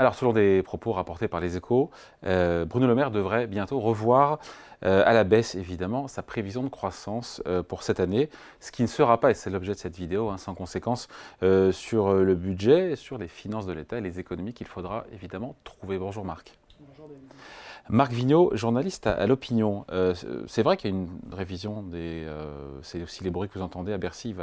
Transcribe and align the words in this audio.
Alors, 0.00 0.14
selon 0.14 0.32
des 0.32 0.62
propos 0.62 0.92
rapportés 0.92 1.28
par 1.28 1.40
les 1.40 1.58
échos, 1.58 1.90
euh, 2.24 2.64
Bruno 2.64 2.86
Le 2.86 2.94
Maire 2.94 3.10
devrait 3.10 3.46
bientôt 3.46 3.78
revoir 3.80 4.38
euh, 4.82 5.02
à 5.04 5.12
la 5.12 5.24
baisse, 5.24 5.54
évidemment, 5.54 6.08
sa 6.08 6.22
prévision 6.22 6.62
de 6.62 6.70
croissance 6.70 7.42
euh, 7.46 7.62
pour 7.62 7.82
cette 7.82 8.00
année, 8.00 8.30
ce 8.60 8.72
qui 8.72 8.80
ne 8.80 8.86
sera 8.86 9.20
pas, 9.20 9.30
et 9.30 9.34
c'est 9.34 9.50
l'objet 9.50 9.74
de 9.74 9.78
cette 9.78 9.96
vidéo, 9.96 10.30
hein, 10.30 10.38
sans 10.38 10.54
conséquence 10.54 11.06
sur 11.72 12.14
le 12.14 12.34
budget, 12.34 12.96
sur 12.96 13.18
les 13.18 13.28
finances 13.28 13.66
de 13.66 13.74
l'État 13.74 13.98
et 13.98 14.00
les 14.00 14.18
économies 14.18 14.54
qu'il 14.54 14.68
faudra 14.68 15.04
évidemment 15.12 15.54
trouver. 15.64 15.98
Bonjour 15.98 16.24
Marc. 16.24 16.58
Bonjour 16.80 17.06
Marc 17.88 18.12
Vigneault, 18.12 18.50
journaliste 18.54 19.06
à, 19.06 19.26
l'Opinion. 19.26 19.84
c'est 20.46 20.62
vrai 20.62 20.76
qu'il 20.76 20.90
y 20.90 20.92
a 20.92 20.96
une 20.96 21.08
révision 21.32 21.82
des. 21.82 22.26
c'est 22.82 23.02
aussi 23.02 23.24
les 23.24 23.30
bruits 23.30 23.48
que 23.48 23.58
vous 23.58 23.64
entendez 23.64 23.92
à 23.92 23.98
Bercy. 23.98 24.34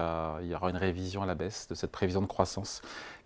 il 0.41 0.47
y 0.47 0.55
aura 0.55 0.69
une 0.69 0.77
révision 0.77 1.21
à 1.21 1.25
la 1.25 1.35
baisse 1.35 1.67
de 1.69 1.75
cette 1.75 1.91
prévision 1.91 2.21
de 2.21 2.27
croissance 2.27 2.81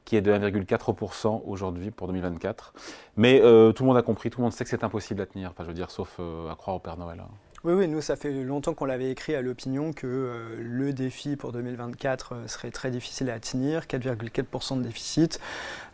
qui 0.05 0.15
est 0.15 0.21
de 0.21 0.31
1,4% 0.31 1.43
aujourd'hui 1.45 1.91
pour 1.91 2.07
2024. 2.07 2.73
Mais 3.17 3.41
euh, 3.41 3.71
tout 3.71 3.83
le 3.83 3.87
monde 3.87 3.97
a 3.97 4.01
compris, 4.01 4.29
tout 4.29 4.39
le 4.39 4.43
monde 4.43 4.53
sait 4.53 4.63
que 4.63 4.69
c'est 4.69 4.83
impossible 4.83 5.21
à 5.21 5.25
tenir, 5.25 5.53
je 5.59 5.63
veux 5.63 5.73
sauf 5.87 6.17
euh, 6.19 6.51
à 6.51 6.55
croire 6.55 6.75
au 6.75 6.79
Père 6.79 6.97
Noël. 6.97 7.19
Hein. 7.19 7.29
Oui, 7.63 7.73
oui, 7.73 7.87
nous, 7.87 8.01
ça 8.01 8.15
fait 8.15 8.31
longtemps 8.31 8.73
qu'on 8.73 8.85
l'avait 8.85 9.11
écrit 9.11 9.35
à 9.35 9.41
l'opinion 9.41 9.93
que 9.93 10.07
euh, 10.07 10.57
le 10.59 10.93
défi 10.93 11.35
pour 11.35 11.51
2024 11.51 12.49
serait 12.49 12.71
très 12.71 12.89
difficile 12.89 13.29
à 13.29 13.39
tenir, 13.39 13.83
4,4% 13.83 14.79
de 14.79 14.83
déficit. 14.83 15.39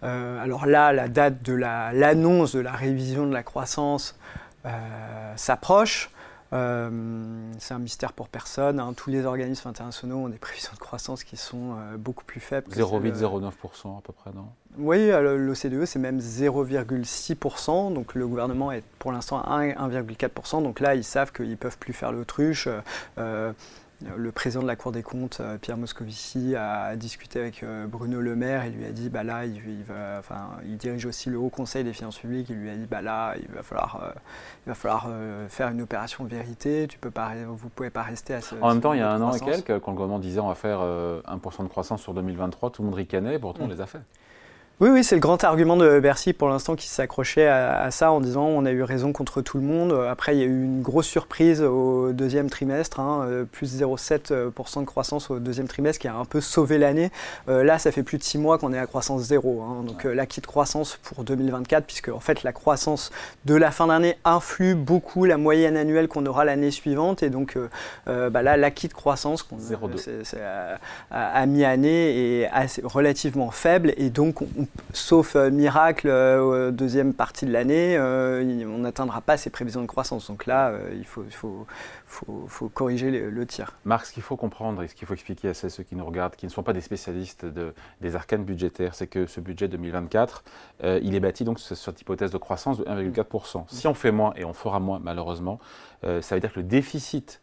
alors 0.01 0.65
là, 0.65 0.93
la 0.93 1.09
date 1.09 1.43
de 1.43 1.53
l'annonce 1.53 2.53
de 2.55 2.61
la 2.61 2.71
révision 2.71 3.27
de 3.27 3.33
la 3.33 3.43
croissance 3.43 4.15
s'approche. 5.35 6.09
Euh, 6.53 7.51
c'est 7.59 7.73
un 7.73 7.79
mystère 7.79 8.13
pour 8.13 8.29
personne. 8.29 8.79
Hein. 8.79 8.93
Tous 8.95 9.09
les 9.09 9.25
organismes 9.25 9.67
internationaux 9.69 10.17
ont 10.17 10.29
des 10.29 10.37
prévisions 10.39 10.71
de 10.73 10.79
croissance 10.79 11.23
qui 11.23 11.37
sont 11.37 11.75
euh, 11.75 11.97
beaucoup 11.97 12.23
plus 12.23 12.39
faibles. 12.39 12.71
0,8-0,9% 12.71 13.97
à 13.97 14.01
peu 14.01 14.13
près, 14.13 14.31
non? 14.33 14.47
Oui, 14.77 15.09
l'OCDE, 15.09 15.85
c'est 15.85 15.99
même 15.99 16.19
0,6%. 16.19 17.93
Donc 17.93 18.13
le 18.13 18.27
gouvernement 18.27 18.71
est 18.71 18.83
pour 18.99 19.11
l'instant 19.11 19.41
à 19.41 19.61
1,4%. 19.61 20.61
Donc 20.63 20.79
là, 20.79 20.95
ils 20.95 21.03
savent 21.03 21.31
qu'ils 21.31 21.49
ne 21.49 21.55
peuvent 21.55 21.77
plus 21.77 21.93
faire 21.93 22.11
l'autruche. 22.11 22.69
Euh, 23.17 23.51
le 24.15 24.31
président 24.31 24.61
de 24.61 24.67
la 24.67 24.75
Cour 24.75 24.91
des 24.91 25.01
comptes, 25.01 25.39
euh, 25.39 25.57
Pierre 25.57 25.77
Moscovici, 25.77 26.55
a 26.55 26.95
discuté 26.95 27.39
avec 27.39 27.63
euh, 27.63 27.87
Bruno 27.87 28.21
Le 28.21 28.35
Maire 28.35 28.63
et 28.63 28.69
lui 28.69 28.85
a 28.85 28.91
dit 28.91 29.09
bah 29.09 29.23
là, 29.23 29.45
il, 29.45 29.59
va, 29.83 30.19
enfin, 30.19 30.49
il 30.65 30.77
dirige 30.77 31.05
aussi 31.05 31.29
le 31.29 31.37
Haut 31.37 31.49
Conseil 31.49 31.83
des 31.83 31.93
finances 31.93 32.19
publiques. 32.19 32.47
Il 32.49 32.57
lui 32.57 32.69
a 32.69 32.75
dit 32.75 32.85
bah 32.85 33.01
là, 33.01 33.33
il 33.41 33.47
va 33.47 33.63
falloir, 33.63 34.01
euh, 34.03 34.11
il 34.65 34.69
va 34.69 34.75
falloir 34.75 35.09
faire 35.49 35.69
une 35.69 35.81
opération 35.81 36.25
vérité. 36.25 36.87
Tu 36.87 36.99
peux 36.99 37.11
pas, 37.11 37.31
vous 37.47 37.69
pouvez 37.69 37.89
pas 37.89 38.03
rester 38.03 38.35
à 38.35 38.41
ce. 38.41 38.55
En 38.61 38.69
même 38.69 38.81
temps, 38.81 38.93
il 38.93 38.99
y 38.99 39.03
a 39.03 39.11
un 39.11 39.21
an 39.21 39.33
et 39.33 39.39
quelques, 39.39 39.79
quand 39.79 39.91
le 39.91 39.97
gouvernement 39.97 40.19
disait 40.19 40.39
on 40.39 40.47
va 40.47 40.55
faire 40.55 40.79
1% 40.79 41.63
de 41.63 41.67
croissance 41.67 42.01
sur 42.01 42.13
2023, 42.13 42.71
tout 42.71 42.83
le 42.83 42.87
monde 42.87 42.95
ricanait, 42.95 43.39
pourtant 43.39 43.63
on 43.63 43.67
mm. 43.67 43.71
les 43.71 43.81
a 43.81 43.87
fait. 43.87 44.01
Oui, 44.79 44.89
oui, 44.91 45.03
c'est 45.03 45.15
le 45.15 45.21
grand 45.21 45.43
argument 45.43 45.75
de 45.75 45.99
Bercy 45.99 46.33
pour 46.33 46.49
l'instant 46.49 46.75
qui 46.75 46.85
s'accrochait 46.85 47.47
à, 47.47 47.89
ça 47.89 48.11
en 48.11 48.21
disant 48.21 48.45
on 48.45 48.63
a 48.63 48.69
eu 48.69 48.83
raison 48.83 49.11
contre 49.11 49.41
tout 49.41 49.57
le 49.57 49.63
monde. 49.63 49.91
Après, 50.07 50.35
il 50.35 50.39
y 50.39 50.43
a 50.43 50.45
eu 50.45 50.63
une 50.65 50.83
grosse 50.83 51.07
surprise 51.07 51.63
au 51.63 52.11
deuxième 52.11 52.47
trimestre, 52.47 52.99
hein, 52.99 53.25
euh, 53.25 53.43
plus 53.43 53.81
0,7% 53.81 54.81
de 54.81 54.85
croissance 54.85 55.31
au 55.31 55.39
deuxième 55.39 55.67
trimestre 55.67 55.99
qui 55.99 56.07
a 56.07 56.13
un 56.13 56.25
peu 56.25 56.41
sauvé 56.41 56.77
l'année. 56.77 57.09
Euh, 57.49 57.63
là, 57.63 57.79
ça 57.79 57.91
fait 57.91 58.03
plus 58.03 58.19
de 58.19 58.23
six 58.23 58.37
mois 58.37 58.59
qu'on 58.59 58.71
est 58.71 58.77
à 58.77 58.85
croissance 58.85 59.23
zéro. 59.23 59.63
Hein, 59.63 59.83
donc 59.83 60.05
euh, 60.05 60.13
l'acquis 60.13 60.41
de 60.41 60.45
croissance 60.45 60.99
pour 61.01 61.23
2024, 61.23 61.83
puisque 61.83 62.09
en 62.09 62.19
fait 62.19 62.43
la 62.43 62.51
croissance 62.51 63.11
de 63.45 63.55
la 63.55 63.71
fin 63.71 63.87
d'année 63.87 64.19
influe 64.25 64.75
beaucoup 64.75 65.25
la 65.25 65.37
moyenne 65.37 65.75
annuelle 65.75 66.07
qu'on 66.07 66.27
aura 66.27 66.45
l'année 66.45 66.69
suivante. 66.69 67.23
Et 67.23 67.31
donc 67.31 67.57
bah 68.05 68.43
là, 68.43 68.57
l'acquis 68.57 68.89
de 68.89 68.93
croissance 68.93 69.41
qu'on 69.41 69.57
à, 71.09 71.39
à 71.39 71.45
mi-année 71.47 72.41
est 72.41 72.49
assez, 72.51 72.83
relativement 72.83 73.49
faible. 73.49 73.95
Et 73.97 74.11
donc 74.11 74.43
on 74.43 74.66
sauf 74.93 75.35
euh, 75.35 75.49
miracle, 75.49 76.07
euh, 76.09 76.71
deuxième 76.71 77.13
partie 77.13 77.45
de 77.45 77.51
l'année, 77.51 77.97
euh, 77.97 78.65
on 78.65 78.79
n'atteindra 78.79 79.21
pas 79.21 79.37
ces 79.37 79.49
prévisions 79.49 79.81
de 79.81 79.87
croissance. 79.87 80.27
Donc 80.27 80.45
là, 80.45 80.73
il 80.93 81.05
faut, 81.05 81.25
faut, 82.05 82.69
corriger 82.69 83.11
le, 83.11 83.45
tir. 83.45 83.73
Marc, 83.85 84.07
ce 84.07 84.13
qu'il 84.13 84.23
faut 84.23 84.35
comprendre 84.35 84.83
et 84.83 84.87
ce 84.87 84.95
qu'il 84.95 85.07
faut 85.07 85.13
expliquer 85.13 85.49
à 85.49 85.53
ceux 85.53 85.83
qui 85.83 85.95
nous 85.95 86.05
regardent, 86.05 86.35
qui 86.35 86.45
ne 86.45 86.51
sont 86.51 86.63
pas 86.63 86.73
des 86.73 86.81
spécialistes 86.81 87.45
des 88.01 88.15
arcanes 88.15 88.43
budgétaires, 88.43 88.95
c'est 88.95 89.07
que 89.07 89.25
ce 89.25 89.39
budget 89.39 89.67
2024, 89.67 90.43
il 91.01 91.15
est 91.15 91.19
bâti 91.19 91.43
donc 91.43 91.59
sur 91.59 91.75
cette 91.75 92.01
hypothèse 92.01 92.31
de 92.31 92.37
croissance 92.37 92.77
de 92.77 92.85
1,4%. 92.85 93.65
Si 93.67 93.87
on 93.87 93.93
fait 93.93 94.11
moins, 94.11 94.33
et 94.35 94.45
on 94.45 94.53
fera 94.53 94.79
moins 94.79 94.99
malheureusement, 94.99 95.59
ça 96.03 96.35
veut 96.35 96.41
dire 96.41 96.53
que 96.53 96.59
le 96.59 96.65
déficit 96.65 97.41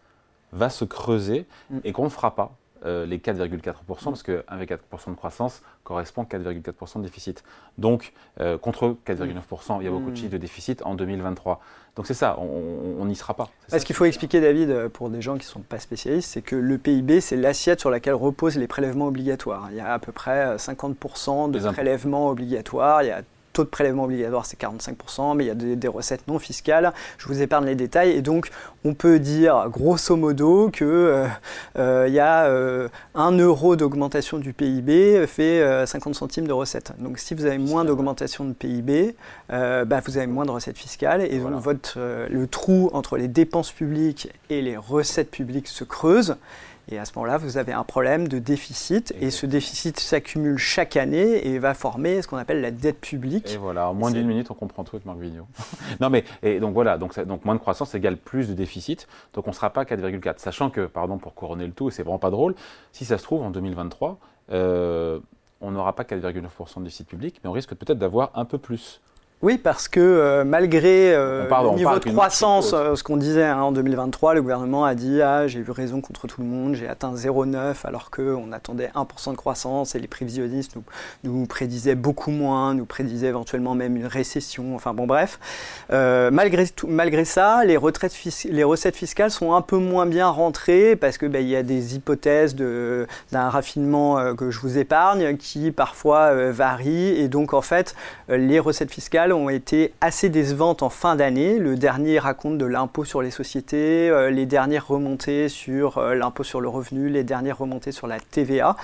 va 0.53 0.71
se 0.71 0.85
creuser 0.85 1.47
mm. 1.71 1.79
et 1.85 1.93
qu'on 1.93 2.05
ne 2.05 2.09
fera 2.09 2.35
pas 2.35 2.57
euh, 2.85 3.07
les 3.07 3.19
4,4%, 3.19 3.83
parce 3.87 4.23
que 4.23 4.45
1,4% 4.51 5.11
de 5.11 5.17
croissance 5.17 5.63
correspond 5.85 6.23
à 6.23 6.27
4,4% 6.27 6.99
de 6.99 7.03
déficit. 7.03 7.45
Donc, 7.79 8.13
euh, 8.41 8.59
contre 8.59 8.97
4,9%, 9.07 9.79
il 9.81 9.85
y 9.85 9.89
a 9.89 9.91
beaucoup 9.91 10.07
de 10.07 10.11
hmm. 10.11 10.17
chiffres 10.17 10.33
de 10.33 10.39
déficit 10.39 10.83
en 10.85 10.95
2023. 10.95 11.61
Donc 11.97 12.09
c'est 12.09 12.15
ça, 12.15 12.37
on 12.41 13.05
n'y 13.05 13.15
sera 13.15 13.35
pas. 13.35 13.51
Ce 13.69 13.77
qu'il 13.85 13.95
faut 13.95 14.05
expliquer, 14.05 14.41
David, 14.41 14.71
euh, 14.71 14.89
pour 14.89 15.11
des 15.11 15.23
gens 15.23 15.35
qui 15.35 15.47
ne 15.47 15.53
sont 15.53 15.61
pas 15.61 15.79
spécialistes, 15.79 16.29
c'est 16.29 16.43
que 16.43 16.57
le 16.57 16.77
PIB, 16.77 17.21
c'est 17.21 17.37
l'assiette 17.37 17.79
sur 17.79 17.91
laquelle 17.91 18.15
reposent 18.15 18.57
les 18.57 18.67
prélèvements 18.67 19.07
obligatoires. 19.07 19.69
Il 19.71 19.77
y 19.77 19.81
a 19.81 19.93
à 19.93 19.99
peu 20.01 20.11
près 20.11 20.57
50% 20.57 21.53
de 21.53 21.59
prélèvements 21.61 22.31
obligatoires, 22.31 23.03
il 23.03 23.07
y 23.07 23.13
a 23.13 23.23
taux 23.55 23.65
de 23.65 23.69
prélèvement 23.69 24.05
obligatoire, 24.05 24.45
c'est 24.45 24.61
45%, 24.61 25.37
mais 25.37 25.45
il 25.45 25.47
y 25.47 25.51
a 25.51 25.55
des, 25.55 25.89
recettes 25.89 26.27
non 26.29 26.39
fiscales. 26.39 26.93
Je 27.17 27.29
vous 27.29 27.41
épargne 27.41 27.65
les 27.65 27.77
détails. 27.77 28.11
Et 28.11 28.21
donc, 28.21 28.51
on 28.85 28.95
peut 28.95 29.19
dire, 29.19 29.69
grosso 29.71 30.17
modo, 30.17 30.71
qu'il 30.71 30.87
euh, 30.87 31.27
euh, 31.79 32.09
y 32.11 32.19
a 32.19 32.45
1 32.45 32.49
euh, 32.51 32.89
euro 33.15 33.77
d'augmentation 33.77 34.39
du 34.39 34.53
PIB 34.53 35.27
fait 35.27 35.87
50 35.87 36.15
centimes 36.15 36.47
de 36.47 36.53
recettes. 36.53 36.93
Donc, 36.99 37.19
si 37.19 37.35
vous 37.35 37.47
avez 37.47 37.59
moins 37.59 37.85
d'augmentation 37.85 38.45
de 38.45 38.53
PIB, 38.53 39.15
bah, 39.49 40.01
vous 40.05 40.19
avez 40.19 40.27
moins 40.27 40.45
de 40.45 40.51
recettes 40.51 40.79
fiscales. 40.79 41.23
Et 41.23 41.39
donc, 41.39 41.55
votre, 41.55 41.99
le 42.29 42.47
trou 42.49 42.91
entre 42.93 43.17
les 43.17 43.29
dépenses 43.29 43.71
publiques 43.71 44.29
et 44.51 44.61
les 44.61 44.77
recettes 44.77 45.31
publiques 45.31 45.69
se 45.69 45.85
creuse. 45.85 46.37
Et 46.91 46.99
à 46.99 47.05
ce 47.05 47.13
moment-là, 47.17 47.39
vous 47.39 47.57
avez 47.57 47.73
un 47.73 47.85
problème 47.85 48.29
de 48.29 48.39
déficit, 48.39 49.15
et 49.19 49.31
ce 49.31 49.47
déficit 49.47 49.99
s'accumule 49.99 50.59
chaque 50.59 50.97
année 50.97 51.47
et 51.47 51.59
va 51.59 51.73
former 51.73 52.21
ce 52.21 52.29
qu'on 52.29 52.37
appelle 52.37 52.61
la 52.61 52.71
dette 52.71 53.01
publique. 53.01 53.53
Et 53.55 53.57
voilà, 53.57 53.89
en 53.89 53.95
moins 53.95 54.11
d'une 54.11 54.27
minute, 54.27 54.51
on 54.51 54.55
comprend 54.55 54.85
tout 54.85 54.97
avec 54.97 55.07
Marc 55.07 55.19
Vigneault. 55.19 55.47
non 56.01 56.11
mais, 56.11 56.25
et 56.43 56.61
donc 56.61 56.75
voilà, 56.75 56.99
donc, 56.99 57.19
donc 57.21 57.45
moins 57.45 57.55
de 57.55 57.61
croissance 57.61 57.95
égale 57.95 58.19
plus 58.19 58.49
de 58.49 58.55
déficit, 58.55 59.09
donc 59.33 59.47
on 59.47 59.51
ne 59.51 59.55
sera 59.55 59.71
pas 59.71 59.85
4,4. 59.85 60.35
Sachant 60.39 60.69
que, 60.69 60.87
pardon 60.87 61.17
pour 61.17 61.35
couronner 61.35 61.67
le 61.67 61.73
tout, 61.73 61.89
et 61.89 61.91
c'est 61.91 62.03
vraiment 62.03 62.19
pas 62.19 62.31
drôle, 62.31 62.55
si 62.93 63.05
ça 63.05 63.17
se 63.17 63.23
trouve, 63.23 63.43
en 63.43 63.51
2023, 63.51 64.19
euh, 64.53 65.21
on 65.63 65.71
n'aura 65.71 65.95
pas 65.95 66.03
4,9% 66.03 66.79
de 66.79 66.85
déficit 66.85 67.09
public, 67.09 67.41
mais 67.43 67.49
on 67.49 67.53
risque 67.53 67.75
peut-être 67.75 67.99
d'avoir 67.99 68.31
un 68.35 68.45
peu 68.45 68.59
plus. 68.59 69.01
Oui, 69.45 69.59
parce 69.59 69.89
que 69.89 70.01
euh, 70.01 70.43
malgré 70.43 71.13
euh, 71.13 71.47
le 71.47 71.77
niveau 71.77 71.99
de 71.99 72.11
croissance, 72.11 72.73
euh, 72.73 72.95
ce 72.95 73.03
qu'on 73.03 73.19
disait 73.19 73.45
hein, 73.45 73.61
en 73.61 73.73
2023, 73.73 74.33
le 74.33 74.41
gouvernement 74.41 74.87
a 74.87 74.95
dit 74.95 75.21
ah 75.21 75.47
j'ai 75.47 75.59
eu 75.59 75.67
raison 75.71 76.01
contre 76.01 76.27
tout 76.27 76.41
le 76.41 76.47
monde, 76.47 76.75
j'ai 76.77 76.89
atteint 76.89 77.13
0,9 77.13 77.75
alors 77.85 78.11
qu'on 78.11 78.53
attendait 78.53 78.91
1% 78.95 79.33
de 79.33 79.37
croissance 79.37 79.95
et 79.95 79.99
les 79.99 80.09
prévisionnistes 80.09 80.77
nous, 80.77 80.83
nous 81.25 81.45
prédisaient 81.45 81.95
beaucoup 81.95 82.31
moins, 82.31 82.73
nous 82.73 82.87
prédisaient 82.87 83.27
éventuellement 83.27 83.75
même 83.75 83.99
une 83.99 84.07
récession. 84.07 84.75
Enfin 84.77 84.95
bon 84.95 85.07
bref, 85.07 85.39
malgré 85.91 86.67
tout, 86.67 86.87
malgré 86.87 87.27
ça, 87.27 87.67
les, 87.67 87.77
retraites 87.77 88.17
les 88.47 88.65
recettes 88.65 88.97
fiscales 88.97 89.31
sont 89.31 89.53
un 89.53 89.61
peu 89.61 89.77
moins 89.77 90.07
bien 90.07 90.29
rentrées 90.29 90.97
parce 90.97 91.19
que 91.19 91.27
ben, 91.27 91.43
il 91.43 91.51
y 91.51 91.57
a 91.57 91.63
des 91.63 91.97
hypothèses 91.97 92.57
d'un 92.57 93.51
raffinement 93.51 94.35
que 94.35 94.51
je 94.51 94.59
vous 94.61 94.79
épargne 94.79 95.37
qui 95.37 95.71
parfois 95.71 96.51
varient 96.51 97.21
et 97.21 97.29
donc 97.29 97.53
en 97.53 97.61
fait 97.61 97.95
les 98.31 98.59
recettes 98.59 98.91
fiscales 98.91 99.34
ont 99.35 99.49
été 99.49 99.93
assez 100.01 100.29
décevantes 100.29 100.83
en 100.83 100.89
fin 100.89 101.17
d'année. 101.17 101.59
Le 101.59 101.77
dernier 101.77 102.19
raconte 102.19 102.59
de 102.59 102.65
l'impôt 102.65 103.05
sur 103.05 103.23
les 103.23 103.31
sociétés, 103.31 104.09
euh, 104.09 104.31
les 104.31 104.47
dernières 104.47 104.87
remontées 104.87 105.49
sur 105.49 105.99
euh, 105.99 106.15
l'impôt 106.15 106.45
sur 106.45 106.61
le 106.61 106.69
revenu, 106.69 107.09
les 107.09 107.25
dernières 107.25 107.59
remontées 107.59 107.93
sur 107.93 108.07
la 108.07 108.21
TVA. 108.21 108.77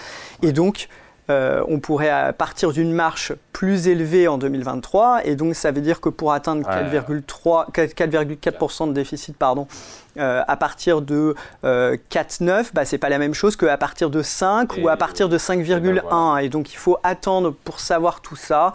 Et 0.42 0.52
donc, 0.52 0.88
euh, 1.30 1.62
on 1.68 1.78
pourrait 1.78 2.32
partir 2.32 2.72
d'une 2.72 2.92
marche 2.92 3.32
plus 3.52 3.88
élevée 3.88 4.26
en 4.26 4.36
2023, 4.36 5.26
et 5.26 5.36
donc 5.36 5.54
ça 5.54 5.70
veut 5.70 5.80
dire 5.80 6.00
que 6.00 6.08
pour 6.08 6.32
atteindre 6.32 6.68
4,4% 6.68 8.88
de 8.88 8.92
déficit 8.92 9.36
pardon, 9.36 9.68
euh, 10.16 10.42
à 10.46 10.56
partir 10.56 11.02
de 11.02 11.34
4,9, 11.62 12.48
euh, 12.50 12.62
bah, 12.74 12.84
c'est 12.84 12.98
pas 12.98 13.08
la 13.08 13.18
même 13.18 13.34
chose 13.34 13.56
qu'à 13.56 13.76
partir 13.76 14.10
de 14.10 14.22
5 14.22 14.76
ou 14.78 14.88
à 14.88 14.96
partir 14.96 15.28
de 15.28 15.38
5,1. 15.38 15.80
Ben 15.80 16.38
et 16.38 16.48
donc 16.48 16.72
il 16.72 16.76
faut 16.76 16.98
attendre 17.02 17.54
pour 17.64 17.80
savoir 17.80 18.20
tout 18.20 18.36
ça. 18.36 18.72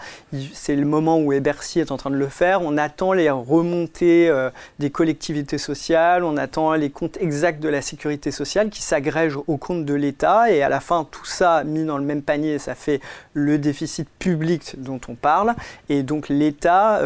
C'est 0.54 0.76
le 0.76 0.86
moment 0.86 1.20
où 1.20 1.38
Bercy 1.42 1.80
est 1.80 1.92
en 1.92 1.98
train 1.98 2.10
de 2.10 2.16
le 2.16 2.28
faire. 2.28 2.62
On 2.62 2.78
attend 2.78 3.14
les 3.14 3.30
remontées 3.30 4.30
euh, 4.30 4.50
des 4.80 4.90
collectivités 4.90 5.58
sociales, 5.58 6.24
on 6.24 6.38
attend 6.38 6.74
les 6.74 6.90
comptes 6.90 7.18
exacts 7.20 7.62
de 7.62 7.70
la 7.70 7.82
sécurité 7.82 8.32
sociale 8.32 8.70
qui 8.70 8.82
s'agrègent 8.82 9.40
au 9.48 9.58
compte 9.58 9.86
de 9.86 9.94
l'État. 9.94 10.50
Et 10.52 10.64
à 10.64 10.70
la 10.70 10.80
fin, 10.80 11.06
tout 11.10 11.26
ça 11.26 11.64
mis 11.64 11.84
dans 11.84 11.98
le 11.98 12.06
même 12.06 12.22
panier, 12.22 12.60
ça 12.60 12.76
fait 12.76 13.02
le 13.34 13.58
déficit 13.58 14.08
public 14.20 14.76
dont 14.78 15.02
on 15.10 15.16
parle. 15.16 15.54
Et 15.90 16.04
donc 16.04 16.30
l'État 16.30 17.02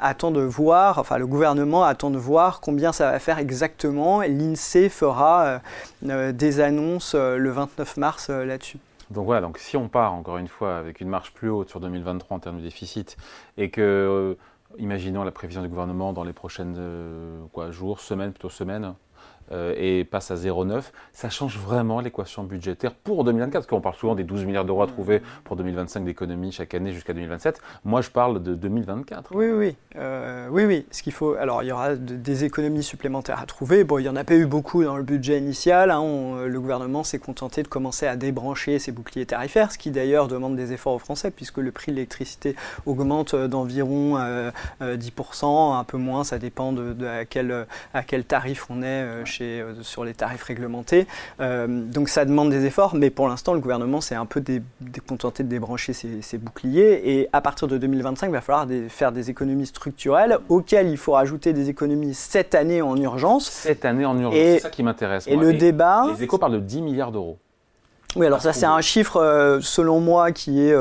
attend 0.00 0.30
de 0.30 0.40
voir, 0.40 0.98
enfin 0.98 1.18
le 1.18 1.26
gouvernement 1.26 1.84
attend 1.84 2.10
de 2.10 2.18
voir 2.18 2.60
combien 2.60 2.92
ça 2.92 3.10
va 3.10 3.18
faire 3.18 3.38
exactement 3.38 3.71
L'INSEE 3.82 4.88
fera 4.88 5.44
euh, 5.44 5.58
euh, 6.08 6.32
des 6.32 6.60
annonces 6.60 7.14
euh, 7.14 7.36
le 7.36 7.50
29 7.50 7.96
mars 7.96 8.30
là-dessus. 8.30 8.78
Donc 9.10 9.26
voilà, 9.26 9.42
donc 9.42 9.58
si 9.58 9.76
on 9.76 9.88
part 9.88 10.14
encore 10.14 10.38
une 10.38 10.48
fois 10.48 10.78
avec 10.78 11.00
une 11.00 11.08
marche 11.08 11.34
plus 11.34 11.50
haute 11.50 11.68
sur 11.68 11.80
2023 11.80 12.36
en 12.36 12.40
termes 12.40 12.58
de 12.58 12.62
déficit 12.62 13.16
et 13.58 13.68
que, 13.68 14.36
imaginons 14.78 15.22
la 15.22 15.30
prévision 15.30 15.60
du 15.60 15.68
gouvernement 15.68 16.14
dans 16.14 16.24
les 16.24 16.32
prochaines 16.32 16.78
jours, 17.70 18.00
semaines, 18.00 18.32
plutôt 18.32 18.48
semaines, 18.48 18.94
euh, 19.52 19.74
et 19.76 20.04
passe 20.04 20.30
à 20.30 20.34
0,9, 20.34 20.82
ça 21.12 21.28
change 21.28 21.58
vraiment 21.58 22.00
l'équation 22.00 22.42
budgétaire 22.42 22.94
pour 22.94 23.24
2024, 23.24 23.52
parce 23.52 23.66
qu'on 23.66 23.80
parle 23.80 23.94
souvent 23.94 24.14
des 24.14 24.24
12 24.24 24.44
milliards 24.44 24.64
d'euros 24.64 24.82
à 24.82 24.86
trouver 24.86 25.20
pour 25.44 25.56
2025 25.56 26.04
d'économie 26.04 26.52
chaque 26.52 26.74
année 26.74 26.92
jusqu'à 26.92 27.12
2027. 27.12 27.60
Moi, 27.84 28.00
je 28.00 28.10
parle 28.10 28.42
de 28.42 28.54
2024. 28.54 29.30
Oui, 29.34 29.50
oui, 29.50 29.76
euh, 29.96 30.48
oui, 30.50 30.64
oui. 30.64 30.86
Ce 30.90 31.02
qu'il 31.02 31.12
faut, 31.12 31.34
alors 31.34 31.62
il 31.62 31.66
y 31.66 31.72
aura 31.72 31.96
des 31.96 32.44
économies 32.44 32.82
supplémentaires 32.82 33.40
à 33.40 33.46
trouver. 33.46 33.84
Bon, 33.84 33.98
il 33.98 34.02
n'y 34.02 34.08
en 34.08 34.16
a 34.16 34.24
pas 34.24 34.34
eu 34.34 34.46
beaucoup 34.46 34.84
dans 34.84 34.96
le 34.96 35.02
budget 35.02 35.38
initial. 35.38 35.90
Hein. 35.90 36.46
le 36.46 36.60
gouvernement 36.60 37.04
s'est 37.04 37.18
contenté 37.18 37.62
de 37.62 37.68
commencer 37.68 38.06
à 38.06 38.16
débrancher 38.16 38.78
ses 38.78 38.92
boucliers 38.92 39.26
tarifaires, 39.26 39.70
ce 39.72 39.78
qui 39.78 39.90
d'ailleurs 39.90 40.28
demande 40.28 40.56
des 40.56 40.72
efforts 40.72 40.94
aux 40.94 40.98
Français, 40.98 41.30
puisque 41.30 41.58
le 41.58 41.72
prix 41.72 41.92
de 41.92 41.96
l'électricité 41.96 42.56
augmente 42.86 43.34
d'environ 43.34 44.18
10%, 44.80 45.78
un 45.78 45.84
peu 45.84 45.98
moins, 45.98 46.24
ça 46.24 46.38
dépend 46.38 46.72
de, 46.72 47.06
à, 47.06 47.24
quel, 47.24 47.66
à 47.92 48.02
quel 48.02 48.24
tarif 48.24 48.66
on 48.70 48.82
est 48.82 49.24
chez 49.24 49.41
euh, 49.42 49.82
sur 49.82 50.04
les 50.04 50.14
tarifs 50.14 50.42
réglementés. 50.42 51.06
Euh, 51.40 51.66
donc 51.66 52.08
ça 52.08 52.24
demande 52.24 52.50
des 52.50 52.64
efforts, 52.64 52.94
mais 52.94 53.10
pour 53.10 53.28
l'instant, 53.28 53.54
le 53.54 53.60
gouvernement 53.60 54.00
s'est 54.00 54.14
un 54.14 54.26
peu 54.26 54.42
contenté 55.06 55.42
de 55.42 55.48
débrancher 55.48 55.92
ses, 55.92 56.38
boucliers. 56.38 57.00
Et 57.04 57.28
à 57.32 57.40
partir 57.40 57.68
de 57.68 57.78
2025, 57.78 58.26
il 58.26 58.32
va 58.32 58.40
falloir 58.40 58.66
faire 58.88 59.12
des 59.12 59.30
économies 59.30 59.66
structurelles 59.66 60.38
auxquelles 60.48 60.88
il 60.88 60.96
faut 60.96 61.12
rajouter 61.12 61.52
des 61.52 61.68
économies 61.68 62.14
cette 62.14 62.54
année 62.54 62.82
en 62.82 62.96
urgence. 62.96 63.48
Cette 63.48 63.84
année 63.84 64.04
en 64.04 64.18
urgence, 64.18 64.34
c'est 64.34 64.58
ça 64.60 64.70
qui 64.70 64.82
m'intéresse. 64.82 65.26
Et 65.26 65.36
le 65.36 65.52
débat. 65.54 66.06
Les 66.12 66.24
échos 66.24 66.38
parlent 66.38 66.54
de 66.54 66.60
10 66.60 66.82
milliards 66.82 67.12
d'euros. 67.12 67.38
Oui, 68.14 68.26
alors 68.26 68.42
ça 68.42 68.52
c'est 68.52 68.66
un 68.66 68.80
chiffre, 68.82 69.16
euh, 69.16 69.60
selon 69.62 69.98
moi, 70.00 70.32
qui 70.32 70.60
est 70.60 70.74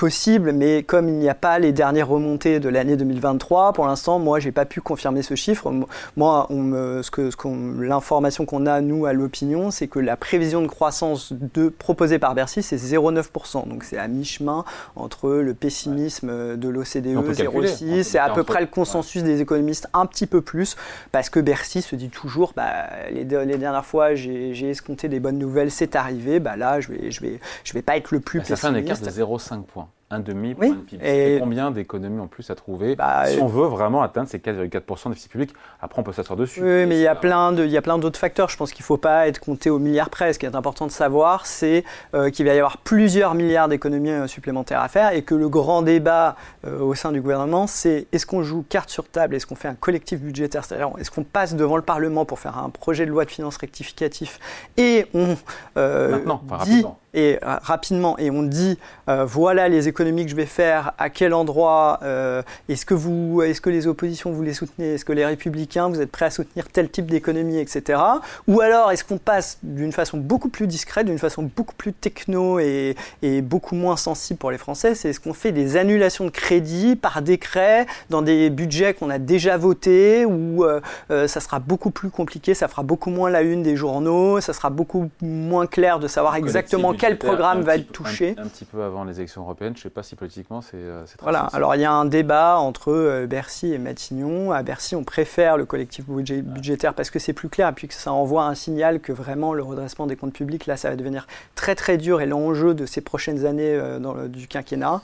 possible, 0.00 0.52
mais 0.52 0.82
comme 0.82 1.10
il 1.10 1.16
n'y 1.16 1.28
a 1.28 1.34
pas 1.34 1.58
les 1.58 1.72
dernières 1.72 2.08
remontées 2.08 2.58
de 2.58 2.70
l'année 2.70 2.96
2023, 2.96 3.74
pour 3.74 3.86
l'instant, 3.86 4.18
moi, 4.18 4.40
j'ai 4.40 4.50
pas 4.50 4.64
pu 4.64 4.80
confirmer 4.80 5.20
ce 5.20 5.34
chiffre. 5.34 5.70
Moi, 6.16 6.46
on 6.48 6.62
me, 6.62 7.02
ce 7.02 7.10
que, 7.10 7.30
ce 7.30 7.82
l'information 7.82 8.46
qu'on 8.46 8.64
a, 8.64 8.80
nous, 8.80 9.04
à 9.04 9.12
l'opinion, 9.12 9.70
c'est 9.70 9.88
que 9.88 9.98
la 9.98 10.16
prévision 10.16 10.62
de 10.62 10.68
croissance 10.68 11.34
de, 11.34 11.68
proposée 11.68 12.18
par 12.18 12.34
Bercy, 12.34 12.62
c'est 12.62 12.78
0,9%. 12.78 13.68
Donc, 13.68 13.84
c'est 13.84 13.98
à 13.98 14.08
mi-chemin 14.08 14.64
entre 14.96 15.32
le 15.32 15.52
pessimisme 15.52 16.56
de 16.56 16.68
l'OCDE, 16.70 17.18
0,6, 17.18 18.02
c'est 18.02 18.18
à 18.18 18.30
peu 18.30 18.42
près 18.42 18.62
le 18.62 18.68
consensus 18.68 19.22
des 19.22 19.42
économistes, 19.42 19.86
un 19.92 20.06
petit 20.06 20.26
peu 20.26 20.40
plus, 20.40 20.76
parce 21.12 21.28
que 21.28 21.40
Bercy 21.40 21.82
se 21.82 21.94
dit 21.94 22.08
toujours, 22.08 22.54
bah, 22.56 22.86
les, 23.12 23.24
les 23.24 23.58
dernières 23.58 23.84
fois, 23.84 24.14
j'ai 24.14 24.70
escompté 24.70 25.08
des 25.08 25.20
bonnes 25.20 25.38
nouvelles, 25.38 25.70
c'est 25.70 25.94
arrivé, 25.94 26.40
bah 26.40 26.56
là, 26.56 26.80
je 26.80 26.88
vais, 26.88 27.10
je 27.10 27.20
vais, 27.20 27.38
je 27.64 27.74
vais 27.74 27.82
pas 27.82 27.98
être 27.98 28.12
le 28.12 28.20
plus 28.20 28.38
pessimiste. 28.38 28.62
Ça 28.62 28.70
fait 28.70 28.74
un 28.74 28.78
écart 28.78 28.98
de 28.98 29.10
0,5 29.10 29.64
points 29.64 29.89
now. 29.90 29.99
Un 30.10 30.20
demi 30.20 30.54
point 30.54 30.70
de 30.70 30.74
PIB. 30.74 31.04
Et 31.04 31.38
combien 31.38 31.70
d'économies 31.70 32.20
en 32.20 32.26
plus 32.26 32.50
à 32.50 32.56
trouver 32.56 32.96
bah, 32.96 33.26
si 33.26 33.38
on 33.38 33.46
veut 33.46 33.66
vraiment 33.66 34.02
atteindre 34.02 34.28
ces 34.28 34.38
4,4% 34.38 35.04
de 35.04 35.08
déficit 35.10 35.30
public? 35.30 35.54
Après, 35.80 36.00
on 36.00 36.02
peut 36.02 36.12
s'asseoir 36.12 36.36
dessus. 36.36 36.60
Oui, 36.60 36.86
mais 36.86 36.96
il 36.96 37.02
y, 37.02 37.06
a 37.06 37.14
plein 37.14 37.52
de, 37.52 37.64
il 37.64 37.70
y 37.70 37.76
a 37.76 37.82
plein 37.82 37.96
d'autres 37.96 38.18
facteurs. 38.18 38.48
Je 38.48 38.56
pense 38.56 38.72
qu'il 38.72 38.82
ne 38.82 38.86
faut 38.86 38.96
pas 38.96 39.28
être 39.28 39.38
compté 39.38 39.70
au 39.70 39.78
milliard 39.78 40.10
près. 40.10 40.32
Ce 40.32 40.38
qui 40.38 40.46
est 40.46 40.56
important 40.56 40.86
de 40.86 40.90
savoir, 40.90 41.46
c'est 41.46 41.84
euh, 42.14 42.30
qu'il 42.30 42.44
va 42.44 42.54
y 42.54 42.58
avoir 42.58 42.78
plusieurs 42.78 43.34
milliards 43.34 43.68
d'économies 43.68 44.10
euh, 44.10 44.26
supplémentaires 44.26 44.80
à 44.80 44.88
faire 44.88 45.12
et 45.12 45.22
que 45.22 45.34
le 45.36 45.48
grand 45.48 45.82
débat 45.82 46.34
euh, 46.66 46.80
au 46.80 46.94
sein 46.94 47.12
du 47.12 47.20
gouvernement, 47.20 47.68
c'est 47.68 48.08
est-ce 48.10 48.26
qu'on 48.26 48.42
joue 48.42 48.64
carte 48.68 48.90
sur 48.90 49.08
table, 49.08 49.36
est-ce 49.36 49.46
qu'on 49.46 49.54
fait 49.54 49.68
un 49.68 49.74
collectif 49.74 50.20
budgétaire, 50.20 50.64
c'est-à-dire 50.64 50.90
est-ce 50.98 51.10
qu'on 51.10 51.24
passe 51.24 51.54
devant 51.54 51.76
le 51.76 51.82
Parlement 51.82 52.24
pour 52.24 52.40
faire 52.40 52.58
un 52.58 52.70
projet 52.70 53.06
de 53.06 53.10
loi 53.10 53.24
de 53.24 53.30
finances 53.30 53.56
rectificatif 53.56 54.40
et 54.76 55.06
on 55.14 55.36
Maintenant, 55.76 56.42
dit 56.64 56.84
et 57.14 57.38
euh, 57.42 57.56
rapidement 57.62 58.18
et 58.18 58.30
on 58.30 58.42
dit 58.42 58.78
euh, 59.08 59.24
voilà 59.24 59.68
les 59.68 59.88
économies 59.88 59.99
que 60.04 60.28
je 60.28 60.36
vais 60.36 60.46
faire, 60.46 60.92
à 60.98 61.10
quel 61.10 61.34
endroit, 61.34 62.00
euh, 62.02 62.42
est-ce 62.68 62.86
que 62.86 62.94
vous, 62.94 63.42
est-ce 63.42 63.60
que 63.60 63.70
les 63.70 63.86
oppositions 63.86 64.32
vous 64.32 64.42
les 64.42 64.54
soutenez, 64.54 64.94
est-ce 64.94 65.04
que 65.04 65.12
les 65.12 65.26
républicains 65.26 65.88
vous 65.88 66.00
êtes 66.00 66.10
prêts 66.10 66.24
à 66.24 66.30
soutenir 66.30 66.68
tel 66.68 66.90
type 66.90 67.06
d'économie, 67.06 67.58
etc. 67.58 68.00
Ou 68.48 68.60
alors 68.60 68.90
est-ce 68.90 69.04
qu'on 69.04 69.18
passe 69.18 69.58
d'une 69.62 69.92
façon 69.92 70.16
beaucoup 70.16 70.48
plus 70.48 70.66
discrète, 70.66 71.06
d'une 71.06 71.18
façon 71.18 71.50
beaucoup 71.54 71.74
plus 71.74 71.92
techno 71.92 72.58
et, 72.58 72.96
et 73.22 73.42
beaucoup 73.42 73.74
moins 73.74 73.96
sensible 73.96 74.38
pour 74.38 74.50
les 74.50 74.58
Français, 74.58 74.94
c'est 74.94 75.10
est-ce 75.10 75.20
qu'on 75.20 75.34
fait 75.34 75.52
des 75.52 75.76
annulations 75.76 76.24
de 76.24 76.30
crédit 76.30 76.96
par 76.96 77.20
décret 77.20 77.86
dans 78.08 78.22
des 78.22 78.48
budgets 78.48 78.94
qu'on 78.94 79.10
a 79.10 79.18
déjà 79.18 79.56
votés 79.56 80.24
ou 80.24 80.64
ça 81.08 81.40
sera 81.40 81.58
beaucoup 81.58 81.90
plus 81.90 82.10
compliqué, 82.10 82.54
ça 82.54 82.68
fera 82.68 82.82
beaucoup 82.82 83.10
moins 83.10 83.30
la 83.30 83.42
une 83.42 83.62
des 83.62 83.76
journaux, 83.76 84.40
ça 84.40 84.52
sera 84.52 84.70
beaucoup 84.70 85.10
moins 85.20 85.66
clair 85.66 85.98
de 85.98 86.08
savoir 86.08 86.36
exactement 86.36 86.94
quel 86.94 87.18
programme 87.18 87.62
va 87.62 87.76
être 87.76 87.92
touché 87.92 88.34
un, 88.38 88.46
petit 88.46 88.64
peu 88.64 88.82
avant 88.82 89.04
les 89.04 89.18
élections 89.18 89.42
européennes, 89.42 89.74
je 89.76 89.89
sais 89.90 89.94
pas 89.94 90.02
si 90.02 90.14
politiquement 90.14 90.60
c'est 90.60 90.76
euh, 90.76 91.04
très 91.04 91.16
Voilà, 91.22 91.40
alors 91.52 91.74
il 91.74 91.80
y 91.80 91.84
a 91.84 91.92
un 91.92 92.04
débat 92.04 92.58
entre 92.58 92.92
euh, 92.92 93.26
Bercy 93.26 93.72
et 93.72 93.78
Matignon. 93.78 94.52
À 94.52 94.62
Bercy, 94.62 94.94
on 94.94 95.02
préfère 95.02 95.56
le 95.56 95.64
collectif 95.64 96.06
budgétaire 96.06 96.94
parce 96.94 97.10
que 97.10 97.18
c'est 97.18 97.32
plus 97.32 97.48
clair 97.48 97.68
et 97.68 97.72
puis 97.72 97.88
que 97.88 97.94
ça 97.94 98.12
envoie 98.12 98.44
un 98.44 98.54
signal 98.54 99.00
que 99.00 99.12
vraiment 99.12 99.52
le 99.52 99.62
redressement 99.62 100.06
des 100.06 100.16
comptes 100.16 100.32
publics, 100.32 100.66
là, 100.66 100.76
ça 100.76 100.90
va 100.90 100.96
devenir 100.96 101.26
très 101.56 101.74
très 101.74 101.96
dur 101.96 102.20
et 102.20 102.26
l'enjeu 102.26 102.74
de 102.74 102.86
ces 102.86 103.00
prochaines 103.00 103.44
années 103.46 103.74
euh, 103.74 103.98
dans 103.98 104.14
le, 104.14 104.28
du 104.28 104.46
quinquennat. 104.46 105.02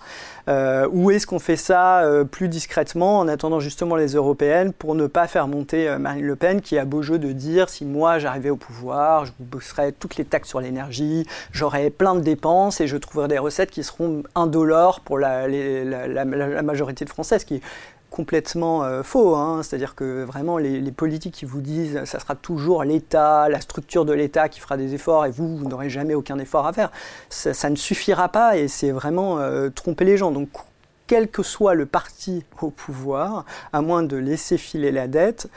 Euh, 0.48 0.88
ou 0.92 1.10
est-ce 1.10 1.26
qu'on 1.26 1.40
fait 1.40 1.56
ça 1.56 2.04
plus 2.30 2.48
discrètement 2.48 3.18
en 3.18 3.26
attendant 3.26 3.58
justement 3.58 3.96
les 3.96 4.14
européennes 4.14 4.72
pour 4.72 4.94
ne 4.94 5.08
pas 5.08 5.26
faire 5.26 5.48
monter 5.48 5.96
Marine 5.98 6.24
Le 6.24 6.36
Pen 6.36 6.60
qui 6.60 6.78
a 6.78 6.84
beau 6.84 7.02
jeu 7.02 7.18
de 7.18 7.32
dire 7.32 7.68
si 7.68 7.84
moi 7.84 8.20
j'arrivais 8.20 8.50
au 8.50 8.56
pouvoir, 8.56 9.24
je 9.26 9.32
vous 9.38 9.44
bosserais 9.44 9.90
toutes 9.90 10.16
les 10.16 10.24
taxes 10.24 10.48
sur 10.48 10.60
l'énergie, 10.60 11.26
j'aurais 11.50 11.90
plein 11.90 12.14
de 12.14 12.20
dépenses 12.20 12.80
et 12.80 12.86
je 12.86 12.96
trouverai 12.96 13.26
des 13.26 13.38
recettes 13.38 13.72
qui 13.72 13.82
seront 13.82 14.22
indolores 14.36 14.75
pour 15.04 15.18
la, 15.18 15.46
majorité 16.62 17.04
de 17.04 17.10
Français, 17.10 17.38
ce 17.38 17.46
qui 17.46 17.56
est 17.56 17.62
complètement 18.10 18.84
euh, 18.84 19.02
faux. 19.02 19.34
Hein. 19.34 19.62
C'est-à-dire 19.62 19.94
que 19.94 20.24
vraiment, 20.24 20.58
les, 20.58 20.92
politiques 20.92 21.34
qui 21.34 21.44
vous 21.44 21.60
disent 21.60 22.04
ça 22.04 22.18
sera 22.20 22.34
toujours 22.34 22.84
l'État, 22.84 23.48
la 23.48 23.60
structure 23.60 24.04
de 24.04 24.12
l'État 24.12 24.48
qui 24.48 24.60
fera 24.60 24.76
des 24.76 24.94
efforts 24.94 25.26
et 25.26 25.30
vous, 25.30 25.56
vous 25.56 25.68
n'aurez 25.68 25.90
jamais 25.90 26.14
aucun 26.14 26.38
effort 26.38 26.66
à 26.66 26.72
faire, 26.72 26.90
ça, 27.28 27.70
ne 27.70 27.76
suffira 27.76 28.28
pas 28.28 28.56
et 28.56 28.68
c'est 28.68 28.90
vraiment 28.90 29.38
euh, 29.38 29.68
tromper 29.68 30.04
les 30.04 30.16
gens. 30.16 30.30
Donc, 30.30 30.48
quel 31.06 31.28
que 31.28 31.42
soit 31.42 31.74
le 31.74 31.86
parti 31.86 32.44
au 32.60 32.70
pouvoir, 32.70 33.44
à 33.72 33.80
moins 33.80 34.02
de 34.02 34.16
laisser 34.16 34.58
filer 34.58 34.92
la 34.92 35.08
dette, 35.08 35.48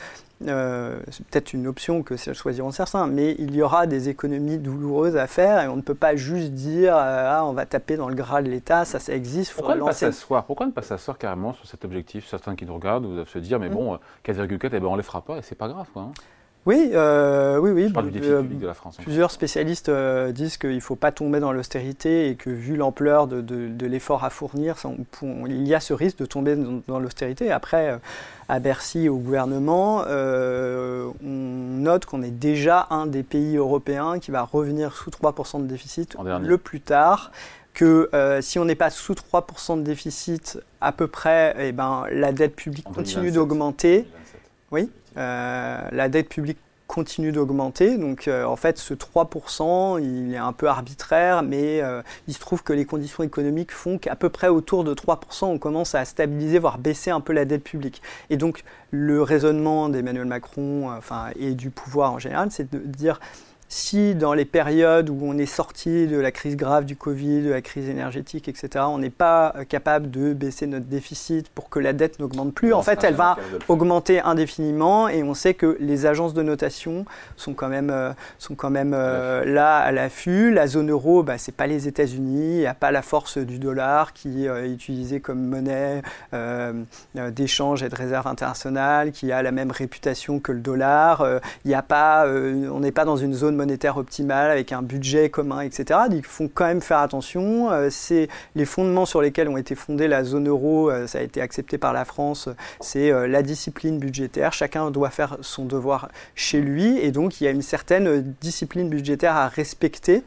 euh, 0.48 1.00
c'est 1.12 1.26
peut-être 1.26 1.54
une 1.54 1.68
option 1.68 2.02
que 2.02 2.16
choisiront 2.16 2.72
certains, 2.72 3.08
mais 3.08 3.36
il 3.40 3.54
y 3.54 3.62
aura 3.62 3.88
des 3.88 4.08
économies 4.08 4.58
douloureuses 4.58 5.18
à 5.18 5.28
faire 5.28 5.62
et 5.62 5.68
on 5.68 5.76
ne 5.76 5.82
peut 5.82 5.96
pas 5.96 6.16
juste 6.16 6.52
dire 6.52 6.96
euh, 6.96 7.30
ah, 7.30 7.46
on 7.46 7.52
va 7.52 7.66
taper 7.66 7.98
dans 7.98 8.08
le 8.08 8.16
gras 8.16 8.42
de 8.42 8.50
l'État, 8.50 8.86
ça, 8.86 9.00
ça 9.00 9.14
existe. 9.14 9.54
Pourquoi 9.54 9.76
ne, 9.76 9.82
pas 9.82 9.92
s'asseoir 9.92 10.46
Pourquoi 10.46 10.66
ne 10.66 10.72
pas 10.72 10.82
s'asseoir 10.82 11.18
carrément 11.18 11.54
sur 11.54 11.66
cet 11.66 11.84
objectif? 11.84 12.26
Certains 12.26 12.56
qui 12.56 12.66
nous 12.66 12.74
regardent 12.74 13.14
doivent 13.14 13.28
se 13.28 13.40
dire 13.40 13.60
mais 13.60 13.70
mmh. 13.70 13.74
bon, 13.74 14.00
4,4, 14.26 14.60
eh 14.64 14.80
ben, 14.80 14.86
on 14.86 14.94
ne 14.94 14.98
les 14.98 15.04
fera 15.04 15.22
pas 15.22 15.38
et 15.38 15.42
c'est 15.42 15.56
pas 15.56 15.68
grave. 15.68 15.88
Quoi, 15.92 16.04
hein. 16.04 16.12
Oui, 16.66 16.92
euh, 16.94 17.58
oui, 17.58 17.72
oui. 17.72 17.94
Euh, 17.96 18.42
de 18.42 18.68
la 18.68 18.74
France. 18.74 18.98
Plusieurs 18.98 19.32
spécialistes 19.32 19.90
euh, 19.90 20.32
disent 20.32 20.58
qu'il 20.58 20.76
ne 20.76 20.80
faut 20.80 20.98
pas 20.98 21.12
tomber 21.12 21.40
dans 21.40 21.54
l'austérité 21.54 22.30
et 22.30 22.36
que 22.36 22.50
vu 22.50 22.76
l'ampleur 22.76 23.28
de, 23.28 23.86
l'effort 23.86 24.24
à 24.24 24.30
fournir, 24.30 24.76
il 25.48 25.68
y 25.68 25.74
a 25.74 25.80
ce 25.80 25.94
risque 25.94 26.18
de 26.18 26.26
tomber 26.26 26.56
dans, 26.88 27.00
l'austérité. 27.00 27.52
Après, 27.52 28.00
à 28.50 28.60
Bercy, 28.60 29.08
au 29.08 29.18
gouvernement, 29.18 30.04
on 30.06 31.14
note 31.24 32.06
qu'on 32.06 32.22
est 32.22 32.32
déjà 32.32 32.88
un 32.90 33.08
des 33.08 33.24
pays 33.24 33.56
européens 33.56 34.20
qui 34.20 34.32
va 34.32 34.44
revenir 34.44 34.94
sous 34.94 35.10
3% 35.10 35.64
de 35.64 35.68
déficit 35.68 36.18
le 36.42 36.58
plus 36.58 36.82
tard 36.82 37.32
que 37.74 38.10
si 38.42 38.60
on 38.60 38.66
n'est 38.66 38.76
pas 38.76 38.90
sous 38.90 39.14
3% 39.14 39.78
de 39.78 39.84
déficit 39.84 40.60
à 40.82 40.92
peu 40.92 41.08
près, 41.08 41.56
eh 41.58 41.72
ben, 41.72 42.04
la 42.12 42.34
dette 42.34 42.56
publique 42.56 42.86
continue 42.86 43.32
d'augmenter. 43.32 44.06
Oui. 44.72 44.92
Euh, 45.20 45.82
la 45.92 46.10
dette 46.10 46.30
publique 46.30 46.58
continue 46.88 47.32
d'augmenter. 47.32 47.98
Donc 47.98 48.28
euh, 48.28 48.46
en 48.46 48.56
fait, 48.56 48.80
ce 48.80 48.94
3%, 48.94 50.02
il 50.02 50.34
est 50.34 50.38
un 50.38 50.54
peu 50.54 50.68
arbitraire, 50.68 51.44
mais 51.44 51.82
euh, 51.82 52.02
il 52.28 52.34
se 52.34 52.40
trouve 52.40 52.64
que 52.64 52.74
les 52.74 52.86
conditions 52.86 53.24
économiques 53.24 53.72
font 53.72 54.00
qu'à 54.00 54.16
peu 54.16 54.30
près 54.30 54.48
autour 54.48 54.84
de 54.84 54.94
3%, 54.96 55.46
on 55.46 55.60
commence 55.60 55.94
à 55.94 56.04
stabiliser, 56.06 56.58
voire 56.58 56.80
baisser 56.80 57.12
un 57.12 57.22
peu 57.22 57.34
la 57.34 57.46
dette 57.46 57.64
publique. 57.64 58.02
Et 58.32 58.38
donc 58.38 58.64
le 58.90 59.22
raisonnement 59.22 59.88
d'Emmanuel 59.90 60.26
Macron 60.26 60.90
enfin, 60.92 61.28
et 61.40 61.54
du 61.54 61.70
pouvoir 61.70 62.14
en 62.14 62.20
général, 62.20 62.50
c'est 62.50 62.72
de 62.72 62.80
dire 62.80 63.20
si 63.72 64.16
dans 64.16 64.34
les 64.34 64.46
périodes 64.46 65.12
où 65.12 65.20
on 65.22 65.38
est 65.38 65.46
sorti 65.46 66.08
de 66.08 66.18
la 66.18 66.32
crise 66.32 66.58
grave 66.58 66.86
du 66.86 66.96
Covid, 66.96 67.44
de 67.44 67.52
la 67.52 67.62
crise 67.62 67.88
énergétique, 67.88 68.48
etc., 68.48 68.86
on 68.88 68.98
n'est 68.98 69.12
pas 69.12 69.54
euh, 69.56 69.64
capable 69.64 70.10
de 70.10 70.34
baisser 70.34 70.66
notre 70.66 70.88
déficit 70.88 71.50
pour 71.50 71.70
que 71.70 71.78
la 71.78 71.94
dette 71.94 72.20
n'augmente 72.20 72.52
plus, 72.54 72.74
en 72.74 72.82
fait, 72.82 73.04
elle 73.04 73.14
va 73.14 73.38
augmenter 73.68 74.22
indéfiniment 74.22 75.08
et 75.08 75.22
on 75.22 75.36
sait 75.36 75.54
que 75.54 75.78
les 75.80 76.08
agences 76.08 76.34
de 76.34 76.42
notation 76.42 77.06
sont 77.38 77.54
quand 77.54 77.70
même, 77.70 77.92
euh, 77.92 78.12
sont 78.40 78.56
quand 78.56 78.72
même 78.72 78.94
euh, 78.96 79.46
là 79.46 79.78
à 79.78 79.92
l'affût. 79.92 80.52
La 80.52 80.66
zone 80.66 80.90
euro, 80.90 81.22
bah, 81.22 81.38
ce 81.38 81.52
n'est 81.52 81.56
pas 81.56 81.68
les 81.68 81.88
États-Unis, 81.88 82.56
il 82.56 82.60
n'y 82.60 82.66
a 82.66 82.74
pas 82.74 82.90
la 82.90 83.04
force 83.04 83.38
du 83.38 83.60
dollar 83.60 84.14
qui 84.14 84.48
est 84.48 84.72
utilisée 84.72 85.20
comme 85.20 85.46
monnaie 85.46 86.02
d'échange 87.14 87.84
et 87.84 87.90
de 87.90 87.96
réserve 87.96 88.26
internationale, 88.26 89.12
qui 89.12 89.32
a 89.32 89.44
la 89.44 89.52
même 89.52 89.70
réputation 89.70 90.40
que 90.40 90.52
le 90.52 90.60
dollar. 90.60 91.24
Il 91.66 91.68
n'y 91.68 91.76
a 91.76 91.84
pas, 91.84 92.26
on 92.28 92.80
n'est 92.80 92.92
pas 92.92 93.06
dans 93.06 93.18
une 93.18 93.34
zone 93.34 93.59
monétaire 93.60 93.98
optimale 93.98 94.52
avec 94.52 94.72
un 94.72 94.82
budget 94.82 95.30
commun, 95.30 95.62
etc. 95.62 96.00
Il 96.12 96.24
faut 96.24 96.50
quand 96.54 96.66
même 96.66 96.82
faire 96.82 97.00
attention. 97.00 97.70
c'est 97.90 98.28
les 98.56 98.66
fondements 98.66 99.06
sur 99.06 99.22
lesquels 99.22 99.50
ont 99.50 99.58
été 99.58 99.76
fondés 99.76 100.08
la 100.08 100.24
zone 100.24 100.48
euro, 100.48 100.92
ça 101.08 101.20
a 101.20 101.22
été 101.22 101.42
accepté 101.42 101.78
par 101.78 101.94
la 101.94 102.06
France, 102.06 102.50
c'est 102.80 103.12
la 103.28 103.44
discipline 103.44 104.00
budgétaire. 104.00 104.54
Chacun 104.54 104.92
doit 104.92 105.10
faire 105.10 105.38
son 105.42 105.66
devoir 105.66 106.10
chez 106.36 106.62
lui 106.62 106.98
et 106.98 107.12
donc 107.12 107.42
il 107.42 107.44
y 107.44 107.48
a 107.48 107.52
une 107.52 107.62
certaine 107.62 108.34
discipline 108.42 108.90
budgétaire 108.90 109.36
à 109.36 109.48
respecter. 109.48 110.24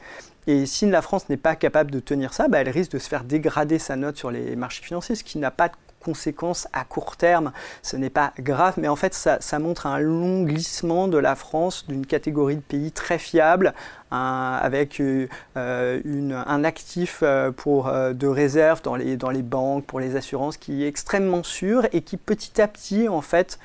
Et 0.47 0.67
si 0.67 0.87
la 0.87 1.03
France 1.03 1.29
n'est 1.29 1.37
pas 1.37 1.55
capable 1.55 1.91
de 1.91 2.01
tenir 2.01 2.35
ça, 2.35 2.49
bah, 2.49 2.59
elle 2.59 2.69
risque 2.69 2.93
de 2.93 2.99
se 2.99 3.09
faire 3.09 3.25
dégrader 3.25 3.79
sa 3.79 3.97
note 3.97 4.17
sur 4.17 4.31
les 4.31 4.57
marchés 4.57 4.83
financiers, 4.83 5.15
ce 5.15 5.23
qui 5.23 5.39
n'a 5.39 5.53
pas 5.53 5.69
de 5.69 5.75
conséquences 6.03 6.69
à 6.73 6.85
court 6.85 7.17
terme. 7.17 7.53
Ce 7.83 7.97
n'est 7.97 8.11
pas 8.11 8.33
grave, 8.39 8.75
mais 8.77 8.89
en 8.89 8.97
fait, 8.97 9.15
ça, 9.15 9.59
montre 9.59 9.87
un 9.87 9.99
long 9.99 10.43
glissement 10.43 11.09
de 11.09 11.19
la 11.19 11.35
France 11.35 11.87
d'une 11.89 12.07
catégorie 12.07 12.57
de 12.57 12.61
pays 12.61 12.93
très 12.93 13.19
fiable, 13.19 13.73
avec 14.11 15.01
euh, 15.01 15.27
un 15.57 16.65
actif 16.65 17.21
euh, 17.23 17.51
pour, 17.51 17.89
euh, 17.89 18.13
de 18.13 18.27
réserve 18.27 18.83
dans 18.83 18.97
les, 18.97 19.43
banques, 19.43 19.87
pour 19.87 20.01
les 20.01 20.17
assurances, 20.17 20.59
qui 20.59 20.85
est 20.85 20.89
extrêmement 20.89 21.43
sûr 21.43 21.87
et 21.93 22.03
qui 22.03 22.19
petit 22.19 22.61
à 22.61 22.69
petit, 22.69 23.09
en 23.09 23.23
fait, 23.23 23.59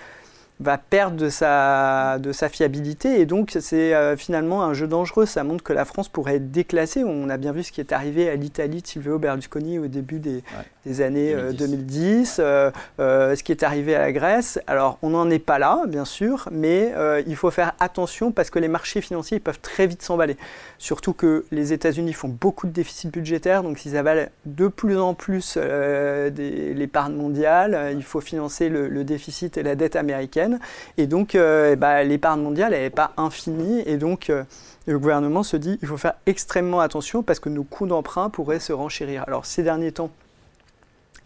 va 0.60 0.78
perdre 0.78 1.18
de 1.18 1.30
sa, 1.30 2.50
fiabilité. 2.50 3.20
Et 3.20 3.26
donc, 3.26 3.56
c'est 3.60 3.94
euh, 3.94 4.18
finalement 4.18 4.64
un 4.64 4.74
jeu 4.74 4.88
dangereux. 4.88 5.26
Ça 5.26 5.44
montre 5.44 5.64
que 5.64 5.74
la 5.74 5.86
France 5.86 6.10
pourrait 6.10 6.36
être 6.36 6.52
déclassée. 6.52 7.04
On 7.04 7.30
a 7.30 7.38
bien 7.38 7.52
vu 7.52 7.64
ce 7.64 7.72
qui 7.72 7.82
est 7.82 7.92
arrivé 7.92 8.30
à 8.30 8.36
l'Italie 8.36 8.82
de 8.82 8.88
Silvio 8.88 9.20
Berlusconi 9.20 9.80
au 9.80 9.88
début 9.88 10.20
des, 10.20 10.44
des 10.88 11.02
années 11.02 11.36
2010, 11.54 12.38
euh, 12.40 12.72
euh, 13.00 13.36
ce 13.36 13.44
qui 13.44 13.52
est 13.52 13.64
arrivé 13.64 13.96
à 13.96 14.00
la 14.00 14.12
Grèce. 14.12 14.60
Alors, 14.68 14.98
on 15.02 15.10
n'en 15.12 15.30
est 15.30 15.40
pas 15.40 15.60
là, 15.60 15.84
bien 15.88 16.06
sûr, 16.06 16.48
mais 16.52 16.94
il 17.26 17.36
faut 17.36 17.52
faire 17.52 17.74
attention 17.80 18.32
parce 18.32 18.50
que 18.50 18.60
les 18.60 18.68
marchés 18.68 19.02
financiers 19.02 19.40
peuvent 19.40 19.60
très 19.60 19.88
vite 19.88 20.02
s'emballer. 20.02 20.38
Surtout 20.78 21.14
que 21.14 21.46
les 21.52 21.74
États-Unis 21.74 22.14
font 22.14 22.30
beaucoup 22.30 22.68
de 22.68 22.72
déficits 22.72 23.10
budgétaires, 23.10 23.64
donc 23.64 23.80
s'ils 23.80 23.98
avalent 23.98 24.28
de 24.46 24.68
plus 24.68 24.98
en 24.98 25.14
plus 25.14 25.58
l'épargne 25.58 27.14
mondiale, 27.14 27.94
il 27.96 28.04
faut 28.04 28.22
financer 28.22 28.70
le, 28.70 28.88
le 28.88 29.04
déficit 29.04 29.58
et 29.58 29.64
la 29.64 29.76
dette 29.76 29.96
américaine. 29.96 30.60
Et 30.98 31.08
donc, 31.08 31.36
euh, 31.36 31.76
bah, 31.76 32.04
l'épargne 32.04 32.42
mondiale, 32.42 32.72
n'est 32.72 32.90
pas 32.90 33.14
infinie. 33.18 33.82
Et 33.86 33.98
donc, 33.98 34.30
euh, 34.30 34.44
le 34.86 35.00
gouvernement 35.00 35.44
se 35.44 35.58
dit, 35.58 35.78
il 35.82 35.88
faut 35.88 35.98
faire 35.98 36.16
extrêmement 36.26 36.80
attention 36.80 37.24
parce 37.24 37.40
que 37.40 37.50
nos 37.50 37.64
coûts 37.64 37.88
d'emprunt 37.88 38.30
pourraient 38.30 38.60
se 38.60 38.74
renchérir. 38.74 39.24
Alors, 39.28 39.46
ces 39.46 39.64
derniers 39.64 39.92
temps, 39.92 40.12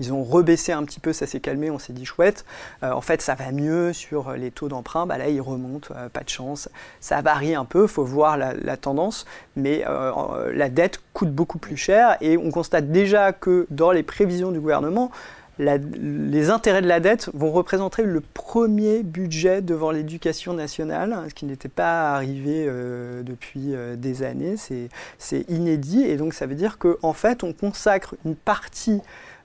ils 0.02 0.14
ont 0.14 0.24
rebaissé 0.24 0.72
un 0.72 0.84
petit 0.84 1.00
peu, 1.00 1.14
ça 1.14 1.28
s'est 1.28 1.40
calmé, 1.40 1.72
on 1.72 1.80
s'est 1.80 1.94
dit 1.94 2.06
chouette. 2.06 2.46
Euh, 2.84 2.92
en 2.92 3.02
fait, 3.02 3.22
ça 3.22 3.36
va 3.36 3.52
mieux 3.52 3.94
sur 3.94 4.34
les 4.34 4.52
taux 4.52 4.68
d'emprunt. 4.68 5.06
Bah 5.06 5.18
là, 5.18 5.30
ils 5.30 5.42
remontent, 5.42 5.94
pas 6.12 6.22
de 6.22 6.30
chance. 6.30 6.70
Ça 7.00 7.22
varie 7.22 7.56
un 7.56 7.66
peu, 7.66 7.88
faut 7.88 8.04
voir 8.04 8.38
la, 8.38 8.78
tendance, 8.78 9.26
mais 9.56 9.86
la 10.54 10.70
dette 10.70 11.00
coûte 11.14 11.32
beaucoup 11.32 11.60
plus 11.60 11.78
cher 11.78 12.18
et 12.22 12.38
on 12.38 12.52
constate 12.52 12.92
déjà 12.92 13.32
que 13.32 13.68
dans 13.70 13.92
les 13.92 14.04
prévisions 14.04 14.52
du 14.52 14.60
gouvernement, 14.60 15.12
les 15.60 16.50
intérêts 16.50 16.82
de 16.82 16.88
la 16.88 17.00
dette 17.00 17.30
vont 17.34 17.52
représenter 17.52 18.04
le 18.04 18.22
premier 18.22 19.04
budget 19.04 19.62
devant 19.62 19.92
l'éducation 19.92 20.54
nationale, 20.54 21.16
ce 21.30 21.34
qui 21.34 21.46
n'était 21.46 21.70
pas 21.70 22.14
arrivé 22.14 22.66
euh, 22.68 23.22
depuis 23.22 23.76
euh, 23.76 23.96
des 23.96 24.24
années. 24.24 24.56
C'est 24.58 25.50
inédit 25.50 26.04
et 26.04 26.18
donc 26.18 26.34
ça 26.34 26.46
veut 26.46 26.56
dire 26.56 26.78
qu'en 26.78 27.14
fait 27.14 27.44
on 27.44 27.54
consacre 27.54 28.16
une 28.26 28.36
partie 28.36 29.02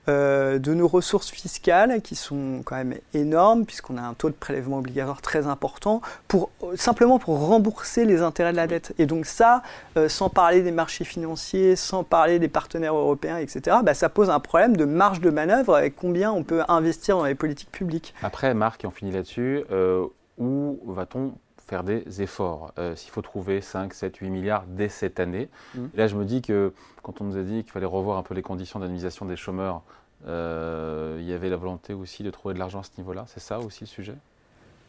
euh, 0.09 0.59
de 0.59 0.73
nos 0.73 0.87
ressources 0.87 1.29
fiscales 1.29 2.01
qui 2.01 2.15
sont 2.15 2.61
quand 2.63 2.75
même 2.75 2.95
énormes 3.13 3.65
puisqu'on 3.65 3.97
a 3.97 4.01
un 4.01 4.13
taux 4.13 4.29
de 4.29 4.35
prélèvement 4.35 4.77
obligatoire 4.77 5.21
très 5.21 5.47
important 5.47 6.01
pour 6.27 6.49
simplement 6.75 7.19
pour 7.19 7.45
rembourser 7.47 8.05
les 8.05 8.21
intérêts 8.21 8.51
de 8.51 8.57
la 8.57 8.67
dette. 8.67 8.93
Et 8.97 9.05
donc 9.05 9.25
ça, 9.25 9.61
euh, 9.97 10.09
sans 10.09 10.29
parler 10.29 10.61
des 10.61 10.71
marchés 10.71 11.03
financiers, 11.03 11.75
sans 11.75 12.03
parler 12.03 12.39
des 12.39 12.47
partenaires 12.47 12.95
européens, 12.95 13.37
etc. 13.37 13.77
Bah, 13.83 13.93
ça 13.93 14.09
pose 14.09 14.29
un 14.29 14.39
problème 14.39 14.77
de 14.77 14.85
marge 14.85 15.21
de 15.21 15.29
manœuvre 15.29 15.75
avec 15.75 15.95
combien 15.95 16.31
on 16.31 16.43
peut 16.43 16.63
investir 16.67 17.17
dans 17.17 17.25
les 17.25 17.35
politiques 17.35 17.71
publiques. 17.71 18.13
Après, 18.23 18.53
Marc, 18.53 18.83
on 18.85 18.91
finit 18.91 19.11
là-dessus. 19.11 19.63
Euh, 19.71 20.05
où 20.37 20.79
va-t-on 20.85 21.33
faire 21.67 21.83
des 21.83 22.21
efforts. 22.21 22.73
S'il 22.95 23.11
faut 23.11 23.21
trouver 23.21 23.61
5, 23.61 23.93
7, 23.93 24.17
8 24.17 24.29
milliards 24.29 24.63
dès 24.67 24.89
cette 24.89 25.19
année. 25.19 25.49
Mmh. 25.75 25.85
là, 25.95 26.07
je 26.07 26.15
me 26.15 26.25
dis 26.25 26.41
que 26.41 26.73
quand 27.03 27.21
on 27.21 27.25
nous 27.25 27.37
a 27.37 27.43
dit 27.43 27.63
qu'il 27.63 27.71
fallait 27.71 27.85
revoir 27.85 28.17
un 28.17 28.23
peu 28.23 28.33
les 28.33 28.41
conditions 28.41 28.79
d'indemnisation 28.79 29.25
des 29.25 29.35
chômeurs, 29.35 29.83
euh, 30.25 31.17
il 31.19 31.25
y 31.25 31.33
avait 31.33 31.49
la 31.49 31.57
volonté 31.57 31.93
aussi 31.93 32.23
de 32.23 32.31
trouver 32.31 32.53
de 32.53 32.59
l'argent 32.59 32.79
à 32.79 32.83
ce 32.83 32.91
niveau-là. 32.97 33.25
C'est 33.27 33.39
ça 33.39 33.59
aussi 33.59 33.81
le 33.81 33.87
sujet? 33.87 34.15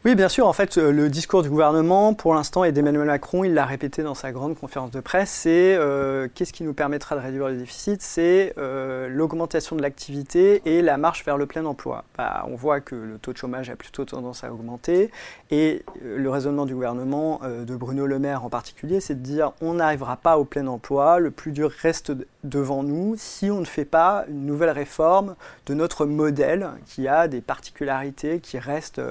Oui, 0.05 0.15
bien 0.15 0.29
sûr. 0.29 0.47
En 0.47 0.53
fait, 0.53 0.77
euh, 0.77 0.93
le 0.93 1.09
discours 1.09 1.43
du 1.43 1.49
gouvernement, 1.49 2.13
pour 2.13 2.33
l'instant, 2.33 2.63
et 2.63 2.71
d'Emmanuel 2.71 3.05
Macron, 3.05 3.43
il 3.43 3.53
l'a 3.53 3.65
répété 3.65 4.01
dans 4.01 4.13
sa 4.15 4.31
grande 4.31 4.57
conférence 4.57 4.91
de 4.91 5.01
presse, 5.01 5.29
c'est 5.29 5.75
euh, 5.75 6.29
qu'est-ce 6.33 6.53
qui 6.53 6.63
nous 6.63 6.73
permettra 6.73 7.17
de 7.17 7.19
réduire 7.19 7.49
le 7.49 7.57
déficit? 7.57 8.01
C'est 8.01 8.53
euh, 8.57 9.09
l'augmentation 9.09 9.75
de 9.75 9.81
l'activité 9.81 10.61
et 10.63 10.81
la 10.81 10.95
marche 10.95 11.25
vers 11.25 11.35
le 11.35 11.47
plein 11.47 11.65
emploi. 11.65 12.05
Bah, 12.17 12.45
on 12.47 12.55
voit 12.55 12.79
que 12.79 12.95
le 12.95 13.17
taux 13.17 13.33
de 13.33 13.37
chômage 13.37 13.69
a 13.69 13.75
plutôt 13.75 14.05
tendance 14.05 14.45
à 14.45 14.53
augmenter. 14.53 15.11
Et 15.51 15.83
le 16.01 16.29
raisonnement 16.29 16.65
du 16.65 16.75
gouvernement, 16.75 17.41
de 17.43 17.75
Bruno 17.75 18.05
Le 18.05 18.19
Maire 18.19 18.45
en 18.45 18.49
particulier, 18.49 19.01
c'est 19.01 19.15
de 19.15 19.23
dire 19.23 19.51
on 19.59 19.73
n'arrivera 19.73 20.15
pas 20.15 20.37
au 20.37 20.45
plein 20.45 20.67
emploi, 20.67 21.19
le 21.19 21.31
plus 21.31 21.51
dur 21.51 21.71
reste 21.81 22.13
devant 22.45 22.83
nous 22.83 23.15
si 23.17 23.51
on 23.51 23.59
ne 23.59 23.65
fait 23.65 23.83
pas 23.83 24.23
une 24.29 24.45
nouvelle 24.45 24.69
réforme 24.69 25.35
de 25.65 25.73
notre 25.73 26.05
modèle 26.05 26.69
qui 26.85 27.07
a 27.07 27.27
des 27.27 27.41
particularités 27.41 28.39
qui 28.39 28.59
restent 28.59 29.01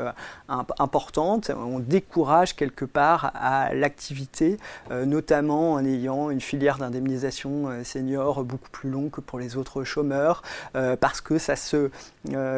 un 0.77 0.77
On 0.80 1.78
décourage 1.80 2.54
quelque 2.54 2.84
part 2.84 3.32
à 3.34 3.74
l'activité, 3.74 4.58
euh, 4.90 5.04
notamment 5.04 5.72
en 5.72 5.84
ayant 5.84 6.30
une 6.30 6.40
filière 6.40 6.78
d'indemnisation 6.78 7.68
euh, 7.68 7.84
senior 7.84 8.44
beaucoup 8.44 8.70
plus 8.70 8.90
longue 8.90 9.10
que 9.10 9.20
pour 9.20 9.38
les 9.38 9.56
autres 9.56 9.84
chômeurs, 9.84 10.42
euh, 10.76 10.96
parce 10.96 11.20
que 11.20 11.38
ça 11.38 11.56
se 11.56 11.90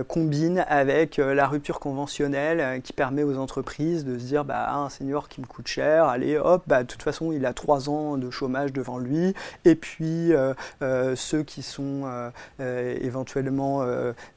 combine 0.08 0.64
avec 0.68 1.18
la 1.18 1.46
rupture 1.46 1.78
conventionnelle 1.78 2.80
qui 2.82 2.92
permet 2.92 3.22
aux 3.22 3.38
entreprises 3.38 4.04
de 4.04 4.18
se 4.18 4.24
dire 4.24 4.44
bah, 4.44 4.74
un 4.74 4.88
senior 4.88 5.28
qui 5.28 5.40
me 5.40 5.46
coûte 5.46 5.68
cher, 5.68 6.06
allez 6.06 6.36
hop, 6.38 6.64
bah, 6.66 6.82
de 6.82 6.88
toute 6.88 7.02
façon 7.02 7.30
il 7.30 7.46
a 7.46 7.52
trois 7.52 7.88
ans 7.88 8.16
de 8.16 8.30
chômage 8.30 8.72
devant 8.72 8.98
lui, 8.98 9.32
et 9.64 9.76
puis 9.76 10.32
ceux 10.80 11.42
qui 11.44 11.62
sont 11.62 12.32
éventuellement 12.58 13.84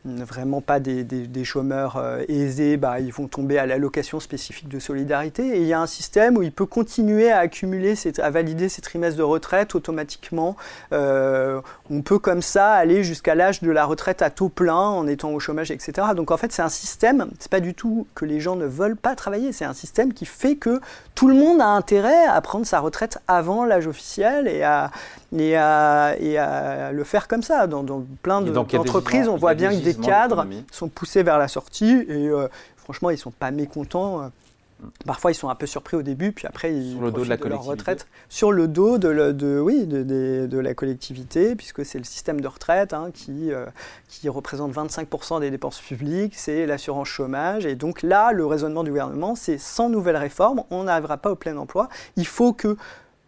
vraiment 0.06 0.62
pas 0.62 0.80
des, 0.80 1.04
des 1.04 1.44
chômeurs 1.44 2.02
aisés, 2.28 2.78
bah, 2.78 3.00
ils 3.00 3.14
vont 3.14 3.28
tomber 3.28 3.58
à 3.58 3.66
la 3.66 3.73
l'allocation 3.74 4.20
spécifique 4.20 4.68
de 4.68 4.80
solidarité. 4.80 5.58
Et 5.58 5.62
il 5.62 5.68
y 5.68 5.74
a 5.74 5.82
un 5.82 5.88
système 5.88 6.38
où 6.38 6.44
il 6.44 6.52
peut 6.52 6.66
continuer 6.66 7.32
à 7.32 7.40
accumuler, 7.40 7.96
à 8.20 8.30
valider 8.30 8.70
ses 8.70 8.82
trimestres 8.82 9.18
de 9.18 9.24
retraite 9.24 9.76
automatiquement. 9.76 10.56
Euh, 10.92 11.60
on 11.90 12.02
peut 12.02 12.20
comme 12.20 12.42
ça 12.42 12.74
aller 12.74 13.04
jusqu'à 13.04 13.36
l'âge 13.36 13.62
de 13.62 13.72
la 13.72 13.86
retraite 13.86 14.22
à 14.22 14.30
taux 14.30 14.50
plein 14.50 14.76
en 14.76 15.08
étant 15.08 15.32
au 15.32 15.40
chômage, 15.40 15.72
etc. 15.72 16.08
Donc 16.16 16.32
en 16.32 16.38
fait, 16.38 16.52
c'est 16.52 16.62
un 16.62 16.70
système, 16.70 17.30
c'est 17.40 17.52
pas 17.52 17.60
du 17.60 17.74
tout 17.74 18.08
que 18.16 18.26
les 18.26 18.40
gens 18.40 18.56
ne 18.56 18.66
veulent 18.66 18.96
pas 18.96 19.16
travailler, 19.16 19.52
c'est 19.52 19.66
un 19.66 19.74
système 19.74 20.14
qui 20.14 20.26
fait 20.26 20.56
que 20.56 20.80
tout 21.16 21.28
le 21.28 21.36
monde 21.36 21.62
a 21.62 21.68
intérêt 21.68 22.26
à 22.26 22.40
prendre 22.42 22.66
sa 22.66 22.80
retraite 22.80 23.20
avant 23.28 23.66
l'âge 23.66 23.88
officiel 23.88 24.48
et 24.48 24.64
à, 24.64 24.92
et 25.36 25.56
à, 25.56 26.16
et 26.20 26.38
à, 26.38 26.92
le 26.92 27.04
faire 27.04 27.28
comme 27.28 27.44
ça. 27.44 27.68
Dans, 27.68 27.84
plein 28.22 28.42
d'entreprises, 28.42 29.28
on 29.28 29.36
voit 29.36 29.54
bien 29.54 29.70
que 29.72 29.84
des 29.84 29.96
cadres 29.96 30.46
sont 30.72 30.90
poussés 30.90 31.24
vers 31.24 31.38
la 31.38 31.48
sortie 31.48 32.06
et 32.08 32.28
euh, 32.30 32.48
franchement, 32.84 33.10
ils 33.10 33.18
sont 33.18 33.32
pas 33.32 33.52
mécontents. 33.52 34.22
Euh, 34.22 34.28
parfois, 35.06 35.32
ils 35.32 35.36
sont 35.36 35.50
un 35.50 35.56
peu 35.56 35.66
surpris 35.66 35.96
au 35.96 36.02
début, 36.02 36.32
puis 36.32 36.48
après, 36.48 36.76
ils 36.76 36.92
sur 36.92 37.02
le 37.02 37.12
dos 37.12 37.24
de, 37.24 37.30
la 37.30 37.38
leur 37.38 37.64
retraite. 37.64 38.08
Sur 38.30 38.52
le 38.52 38.68
dos 38.68 38.98
de, 38.98 39.32
de 39.32 39.60
oui, 39.60 39.86
de, 39.86 40.04
de, 40.04 40.60
la 40.60 40.74
collectivité, 40.74 41.56
puisque 41.56 41.86
c'est 41.86 41.98
le 41.98 42.04
système 42.04 42.42
de 42.42 42.48
retraite 42.48 42.94
hein, 42.94 43.10
qui, 43.14 43.52
euh, 43.52 43.66
qui 44.10 44.30
représente 44.30 44.74
25% 44.74 45.40
des 45.40 45.52
dépenses 45.52 45.80
publiques, 45.80 46.34
c'est 46.36 46.66
l'assurance 46.66 47.08
chômage. 47.08 47.66
Et 47.66 47.76
donc 47.76 48.02
là, 48.02 48.32
le 48.32 48.46
raisonnement 48.46 48.84
du 48.84 48.90
gouvernement, 48.90 49.36
c'est 49.36 49.58
sans 49.58 49.90
nouvelle 49.90 50.18
réforme, 50.18 50.64
on 50.70 50.84
n'arrivera 50.84 51.18
pas 51.18 51.32
au 51.32 51.36
plein 51.36 51.58
emploi. 51.58 51.90
Il 52.18 52.28
faut 52.28 52.54
que 52.54 52.78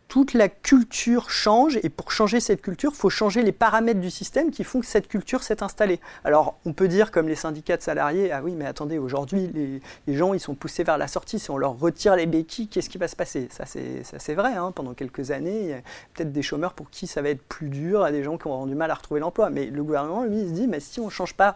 toute 0.07 0.33
la 0.33 0.49
culture 0.49 1.29
change 1.29 1.79
et 1.83 1.89
pour 1.89 2.11
changer 2.11 2.39
cette 2.39 2.61
culture, 2.61 2.91
il 2.93 2.97
faut 2.97 3.09
changer 3.09 3.41
les 3.41 3.51
paramètres 3.51 3.99
du 3.99 4.11
système 4.11 4.51
qui 4.51 4.63
font 4.63 4.79
que 4.79 4.85
cette 4.85 5.07
culture 5.07 5.43
s'est 5.43 5.63
installée. 5.63 5.99
Alors 6.23 6.57
on 6.65 6.73
peut 6.73 6.87
dire 6.87 7.11
comme 7.11 7.27
les 7.27 7.35
syndicats 7.35 7.77
de 7.77 7.81
salariés, 7.81 8.31
ah 8.31 8.41
oui 8.43 8.53
mais 8.55 8.65
attendez, 8.65 8.97
aujourd'hui 8.97 9.51
les, 10.07 10.15
gens 10.15 10.33
ils 10.33 10.39
sont 10.39 10.55
poussés 10.55 10.83
vers 10.83 10.97
la 10.97 11.07
sortie, 11.07 11.39
si 11.39 11.49
on 11.51 11.57
leur 11.57 11.77
retire 11.79 12.15
les 12.15 12.27
béquilles, 12.27 12.67
qu'est-ce 12.67 12.89
qui 12.89 12.97
va 12.97 13.07
se 13.07 13.15
passer? 13.15 13.47
Ça 13.49 13.65
c'est 13.65 14.33
vrai, 14.33 14.53
hein. 14.53 14.71
pendant 14.71 14.93
quelques 14.93 15.31
années, 15.31 15.59
il 15.61 15.67
y 15.67 15.73
a 15.73 15.81
peut-être 16.13 16.31
des 16.31 16.41
chômeurs 16.41 16.73
pour 16.73 16.89
qui 16.89 17.07
ça 17.07 17.21
va 17.21 17.29
être 17.29 17.43
plus 17.43 17.69
dur, 17.69 18.03
à 18.03 18.11
des 18.11 18.23
gens 18.23 18.37
qui 18.37 18.47
auront 18.47 18.67
du 18.67 18.75
mal 18.75 18.91
à 18.91 18.95
retrouver 18.95 19.19
l'emploi. 19.19 19.49
Mais 19.49 19.65
le 19.65 19.83
gouvernement 19.83 20.23
lui 20.23 20.41
il 20.41 20.47
se 20.47 20.53
dit, 20.53 20.67
mais 20.67 20.79
si 20.79 20.99
on 20.99 21.05
ne 21.05 21.09
change 21.09 21.33
pas 21.33 21.55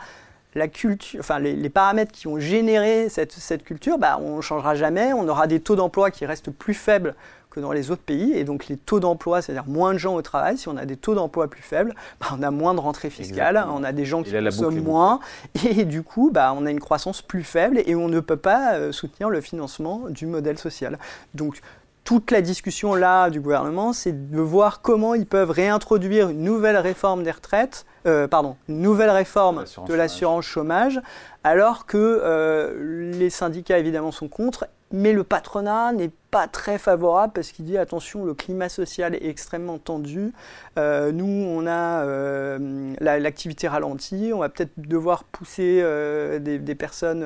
la 0.55 0.67
culture, 0.67 1.19
enfin 1.19 1.39
les, 1.39 1.69
paramètres 1.69 2.11
qui 2.11 2.27
ont 2.27 2.39
généré 2.39 3.07
cette, 3.09 3.33
cette 3.33 3.63
culture, 3.63 3.97
bah, 3.97 4.19
on 4.21 4.37
ne 4.37 4.41
changera 4.41 4.75
jamais, 4.75 5.13
on 5.13 5.27
aura 5.27 5.47
des 5.47 5.59
taux 5.59 5.75
d'emploi 5.75 6.09
qui 6.09 6.25
restent 6.25 6.51
plus 6.51 6.73
faibles 6.73 7.15
que 7.49 7.59
dans 7.59 7.71
les 7.71 7.91
autres 7.91 8.01
pays. 8.01 8.33
Et 8.33 8.43
donc 8.43 8.67
les 8.67 8.77
taux 8.77 8.99
d'emploi, 8.99 9.41
c'est-à-dire 9.41 9.67
moins 9.67 9.93
de 9.93 9.99
gens 9.99 10.15
au 10.15 10.21
travail, 10.21 10.57
si 10.57 10.67
on 10.67 10.77
a 10.77 10.85
des 10.85 10.97
taux 10.97 11.15
d'emploi 11.15 11.47
plus 11.47 11.61
faibles, 11.61 11.93
bah, 12.19 12.27
on 12.37 12.41
a 12.41 12.51
moins 12.51 12.73
de 12.73 12.79
rentrées 12.79 13.09
fiscales, 13.09 13.63
on 13.71 13.83
a 13.83 13.91
des 13.91 14.05
gens 14.05 14.23
qui 14.23 14.31
consomment 14.31 14.81
moins, 14.81 15.19
et 15.65 15.85
du 15.85 16.03
coup, 16.03 16.31
bah, 16.31 16.53
on 16.57 16.65
a 16.65 16.71
une 16.71 16.79
croissance 16.79 17.21
plus 17.21 17.43
faible 17.43 17.81
et 17.85 17.95
on 17.95 18.07
ne 18.07 18.19
peut 18.19 18.37
pas 18.37 18.73
euh, 18.73 18.91
soutenir 18.91 19.29
le 19.29 19.41
financement 19.41 20.03
du 20.09 20.25
modèle 20.25 20.57
social. 20.57 20.97
Donc 21.33 21.61
toute 22.03 22.31
la 22.31 22.41
discussion 22.41 22.95
là 22.95 23.29
du 23.29 23.39
gouvernement, 23.39 23.93
c'est 23.93 24.31
de 24.31 24.39
voir 24.39 24.81
comment 24.81 25.13
ils 25.13 25.25
peuvent 25.25 25.51
réintroduire 25.51 26.29
une 26.29 26.41
nouvelle 26.41 26.77
réforme 26.77 27.23
des 27.23 27.31
retraites, 27.31 27.85
euh, 28.05 28.27
pardon, 28.27 28.55
une 28.67 28.81
nouvelle 28.81 29.11
réforme 29.11 29.65
de 29.87 29.93
l'assurance 29.93 30.45
chômage, 30.45 31.01
alors 31.43 31.85
que 31.85 31.97
euh, 31.97 33.11
les 33.13 33.29
syndicats 33.29 33.77
évidemment 33.77 34.11
sont 34.11 34.27
contre 34.27 34.67
mais 34.91 35.13
le 35.13 35.23
patronat 35.23 35.93
n'est 35.93 36.11
pas 36.31 36.47
très 36.47 36.77
favorable 36.77 37.33
parce 37.33 37.51
qu'il 37.51 37.65
dit 37.65 37.77
attention, 37.77 38.23
le 38.23 38.33
climat 38.33 38.69
social 38.69 39.15
est 39.15 39.25
extrêmement 39.25 39.77
tendu. 39.77 40.33
Euh, 40.77 41.11
nous, 41.11 41.25
on 41.25 41.65
a 41.67 42.03
euh, 42.03 42.93
l'activité 42.99 43.67
ralentie, 43.67 44.31
on 44.33 44.39
va 44.39 44.49
peut-être 44.49 44.71
devoir 44.77 45.23
pousser 45.23 45.79
euh, 45.81 46.39
des, 46.39 46.75
personnes 46.75 47.23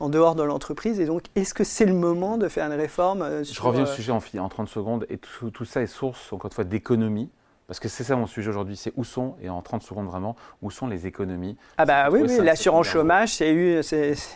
en 0.00 0.08
dehors 0.08 0.34
de 0.34 0.42
l'entreprise. 0.42 1.00
Et 1.00 1.06
donc, 1.06 1.24
est-ce 1.34 1.54
que 1.54 1.64
c'est 1.64 1.86
le 1.86 1.94
moment 1.94 2.38
de 2.38 2.48
faire 2.48 2.66
une 2.66 2.78
réforme 2.78 3.42
Je 3.42 3.60
reviens 3.60 3.84
au 3.84 3.86
sujet 3.86 4.12
en, 4.12 4.20
en 4.38 4.48
30 4.48 4.68
secondes. 4.68 5.06
Et 5.08 5.18
tout, 5.18 5.50
tout 5.50 5.64
ça 5.64 5.82
est 5.82 5.86
source, 5.86 6.32
encore 6.32 6.50
une 6.50 6.54
fois, 6.54 6.64
d'économie. 6.64 7.30
Parce 7.66 7.80
que 7.80 7.88
c'est 7.88 8.04
ça 8.04 8.16
mon 8.16 8.26
sujet 8.26 8.50
aujourd'hui, 8.50 8.76
c'est 8.76 8.92
où 8.96 9.04
sont, 9.04 9.36
et 9.40 9.48
en 9.48 9.62
30 9.62 9.82
secondes 9.82 10.06
vraiment, 10.06 10.36
où 10.60 10.70
sont 10.70 10.88
les 10.88 11.06
économies? 11.06 11.56
Ah 11.78 11.86
bah 11.86 12.10
oui, 12.10 12.20
oui 12.22 12.44
l'assurance 12.44 12.86
chômage, 12.86 13.32
c'est 13.34 13.50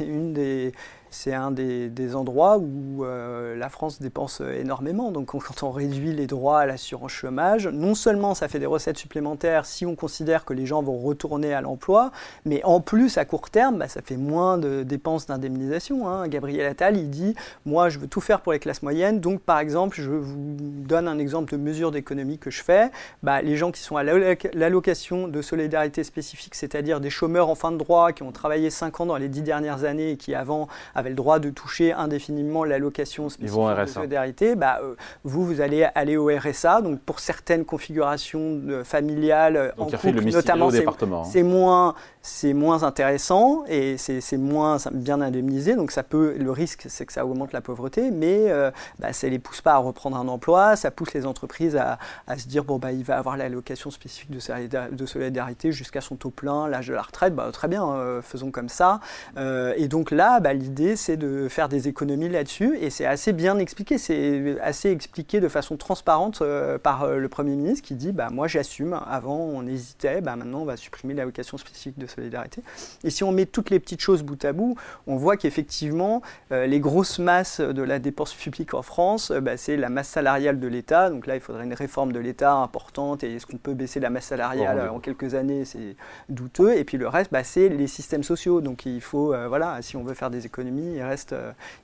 une 0.01 0.33
des, 0.33 0.73
c'est 1.17 1.35
un 1.35 1.51
des, 1.51 2.15
endroits 2.15 2.59
où 2.59 3.05
euh, 3.05 3.57
la 3.57 3.69
France 3.69 4.01
dépense 4.01 4.41
énormément. 4.41 5.11
Donc 5.11 5.27
quand 5.27 5.63
on 5.63 5.71
réduit 5.71 6.13
les 6.13 6.27
droits 6.27 6.61
à 6.61 6.67
l'assurance 6.67 7.11
chômage, 7.11 7.67
non 7.67 7.95
seulement 7.95 8.35
ça 8.35 8.49
fait 8.49 8.59
des 8.59 8.67
recettes 8.67 8.99
supplémentaires 8.99 9.67
si 9.67 9.87
on 9.87 9.97
considère 9.97 10.45
que 10.45 10.53
les 10.53 10.67
gens 10.67 10.83
vont 10.83 10.99
retourner 10.99 11.55
à 11.55 11.61
l'emploi, 11.61 12.13
mais 12.45 12.63
en 12.65 12.81
plus 12.81 13.19
à 13.19 13.25
court 13.25 13.51
terme, 13.51 13.79
bah, 13.79 13.89
ça 13.89 14.03
fait 14.03 14.17
moins 14.17 14.59
de 14.59 14.83
dépenses 14.83 15.27
d'indemnisation. 15.27 16.09
Hein. 16.09 16.29
Gabriel 16.29 16.67
Attal, 16.67 16.97
il 16.97 17.11
dit, 17.11 17.35
moi 17.65 17.89
je 17.89 17.99
veux 17.99 18.09
tout 18.09 18.21
faire 18.21 18.41
pour 18.41 18.53
les 18.53 18.59
classes 18.59 18.83
moyennes, 18.83 19.21
donc 19.21 19.41
par 19.41 19.59
exemple, 19.59 19.97
je 20.01 20.11
vous 20.11 20.37
donne 20.39 21.09
un 21.09 21.19
exemple 21.19 21.53
de 21.53 21.57
mesure 21.57 21.91
d'économie 21.91 22.39
que 22.39 22.51
je 22.51 22.63
fais. 22.63 22.91
Bah, 23.23 23.41
les 23.43 23.57
gens 23.57 23.73
qui 23.73 23.81
sont 23.81 23.97
à 23.97 24.05
l'allocation 24.05 25.29
de 25.29 25.43
solidarité 25.43 26.05
spécifique, 26.05 26.55
c'est-à-dire 26.55 27.01
des 27.01 27.11
chômeurs 27.11 27.49
en 27.49 27.55
fin 27.55 27.73
de 27.73 27.79
droit 27.79 28.13
qui 28.13 28.23
ont 28.23 28.33
travaillé 28.33 28.71
5 28.71 29.01
ans 29.01 29.07
dans 29.07 29.17
les 29.17 29.29
10 29.29 29.43
dernières 29.43 29.85
années 29.85 30.13
et 30.13 30.17
qui 30.17 30.35
avant 30.35 30.69
avaient 30.95 31.06
le 31.11 31.17
droit 31.17 31.39
de 31.39 31.51
toucher 31.51 31.93
indéfiniment 31.93 32.65
l'allocation 32.65 33.29
spécifique 33.29 33.61
de 33.61 33.87
solidarité, 33.87 34.57
bah, 34.57 34.81
euh, 34.83 34.95
vous, 35.25 35.45
vous 35.45 35.61
allez 35.61 35.89
aller 35.95 36.17
au 36.17 36.29
RSA. 36.29 36.83
Donc 36.83 37.01
pour 37.01 37.21
certaines 37.21 37.65
configurations 37.65 38.61
familiales, 38.85 39.75
en 39.79 39.87
couple, 39.87 40.23
notamment, 40.23 40.69
hein. 40.69 41.25
c'est 41.25 41.43
moins, 41.43 41.95
c'est 42.23 42.55
moins 42.55 42.83
intéressant 42.83 43.65
et 43.69 43.97
c'est 43.99 44.37
moins 44.37 44.79
bien 44.93 45.21
indemnisé. 45.21 45.77
Donc 45.77 45.91
ça 45.91 46.03
peut, 46.03 46.35
le 46.39 46.51
risque, 46.51 46.87
c'est 46.89 47.07
que 47.07 47.13
ça 47.13 47.25
augmente 47.25 47.53
la 47.53 47.61
pauvreté, 47.61 48.11
mais 48.11 48.51
euh, 48.51 48.71
bah, 48.99 49.13
ça 49.13 49.27
ne 49.27 49.33
les 49.33 49.39
pousse 49.39 49.61
pas 49.61 49.75
à 49.75 49.79
reprendre 49.79 50.17
un 50.17 50.29
emploi, 50.29 50.77
ça 50.77 50.91
pousse 50.91 51.15
les 51.15 51.27
entreprises 51.27 51.77
à, 51.77 51.99
se 52.37 52.49
dire 52.49 52.65
bon 52.65 52.79
bah 52.79 52.93
il 52.93 53.05
va 53.05 53.17
avoir 53.17 53.37
l'allocation 53.37 53.91
spécifique 53.91 54.31
de 54.31 55.07
solidarité 55.07 55.73
jusqu'à 55.73 56.01
son 56.01 56.17
taux 56.17 56.31
plein, 56.31 56.69
l'âge 56.69 56.89
de 56.89 56.95
la 56.95 57.03
retraite, 57.03 57.35
bah, 57.35 57.49
très 57.53 57.69
bien, 57.69 57.89
euh, 57.89 58.23
faisons 58.23 58.51
comme 58.51 58.69
ça. 58.69 59.01
Euh, 59.37 59.73
et 59.77 59.89
donc 59.89 60.11
là, 60.11 60.41
bah, 60.41 60.53
l'idée 60.53 60.96
c'est 60.97 61.17
de 61.17 61.49
faire 61.49 61.69
des 61.69 61.89
économies 61.89 62.29
là-dessus 62.29 62.77
et 62.81 62.91
c'est 62.91 63.07
assez 63.07 63.33
bien 63.33 63.59
expliqué, 63.59 63.99
c'est 63.99 64.61
assez 64.61 64.91
expliqué 64.91 65.41
de 65.41 65.49
façon 65.49 65.77
transparente 65.77 66.43
par 66.83 67.09
le 67.09 67.29
Premier 67.29 67.55
ministre 67.57 67.87
qui 67.87 67.95
dit 67.95 68.13
bah 68.13 68.29
moi 68.31 68.49
j'assume. 68.49 68.99
Avant 69.09 69.39
on 69.39 69.67
hésitait, 69.67 70.21
bah, 70.21 70.37
maintenant 70.37 70.61
on 70.61 70.65
va 70.65 70.77
supprimer 70.77 71.15
l'allocation 71.15 71.59
spécifique 71.59 71.99
de 71.99 72.07
solidarité. 72.07 72.63
Et 73.05 73.11
si 73.11 73.25
on 73.25 73.33
met 73.33 73.47
toutes 73.47 73.71
les 73.71 73.81
petites 73.81 74.01
choses 74.01 74.23
bout 74.23 74.43
à 74.45 74.53
bout, 74.53 74.77
on 75.07 75.17
voit 75.17 75.37
qu'effectivement, 75.37 76.23
euh, 76.53 76.67
les 76.67 76.81
grosses 76.81 77.19
masses 77.19 77.61
de 77.61 77.83
la 77.83 77.99
dépense 77.99 78.35
publique 78.35 78.75
en 78.75 78.83
France, 78.83 79.31
euh, 79.31 79.41
bah, 79.41 79.57
c'est 79.57 79.77
la 79.77 79.89
masse 79.89 80.09
salariale 80.09 80.61
de 80.61 80.67
l'État. 80.67 81.11
Donc 81.11 81.27
là, 81.27 81.35
il 81.35 81.41
faudrait 81.41 81.65
une 81.65 81.75
réforme 81.75 82.13
de 82.13 82.19
l'État 82.19 82.55
importante. 82.55 83.25
Et 83.25 83.37
est-ce 83.37 83.47
qu'on 83.47 83.57
peut 83.57 83.75
baisser 83.75 84.01
la 84.01 84.11
masse 84.11 84.27
salariale 84.27 84.89
en 84.91 85.01
quelques 85.01 85.35
années 85.35 85.65
C'est 85.65 85.97
douteux. 86.29 86.77
Et 86.77 86.85
puis 86.85 86.99
le 86.99 87.09
reste, 87.09 87.33
bah, 87.33 87.45
c'est 87.45 87.69
les 87.69 87.87
systèmes 87.87 88.23
sociaux. 88.23 88.61
Donc 88.61 88.87
il 88.87 89.01
faut, 89.01 89.33
euh, 89.33 89.49
voilà, 89.49 89.81
si 89.83 89.97
on 89.97 90.03
veut 90.03 90.15
faire 90.15 90.31
des 90.31 90.47
économies, 90.47 90.76
il 90.79 91.03
reste, 91.03 91.35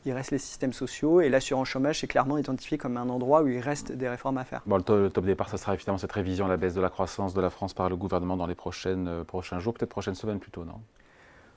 il 0.06 0.12
reste 0.12 0.30
les 0.30 0.38
systèmes 0.38 0.72
sociaux. 0.72 1.20
Et 1.20 1.28
l'assurance 1.28 1.68
chômage, 1.68 2.00
c'est 2.00 2.06
clairement 2.06 2.38
identifié 2.38 2.78
comme 2.78 2.96
un 2.96 3.08
endroit 3.08 3.42
où 3.42 3.48
il 3.48 3.60
reste 3.60 3.92
des 3.92 4.08
réformes 4.08 4.38
à 4.38 4.44
faire. 4.44 4.62
Bon, 4.66 4.76
le, 4.76 5.10
top, 5.10 5.24
départ, 5.24 5.48
ça 5.48 5.56
sera 5.56 5.74
évidemment 5.74 5.98
cette 5.98 6.12
révision 6.12 6.46
à 6.46 6.48
la 6.48 6.56
baisse 6.56 6.74
de 6.74 6.80
la 6.80 6.88
croissance 6.90 7.34
de 7.34 7.40
la 7.40 7.50
France 7.50 7.74
par 7.74 7.88
le 7.88 7.96
gouvernement 7.96 8.36
dans 8.36 8.46
les 8.46 8.54
prochaines, 8.54 9.24
prochains 9.24 9.58
jours, 9.58 9.74
peut-être 9.74 9.90
prochaines 9.90 10.14
plutôt, 10.38 10.64
non? 10.64 10.80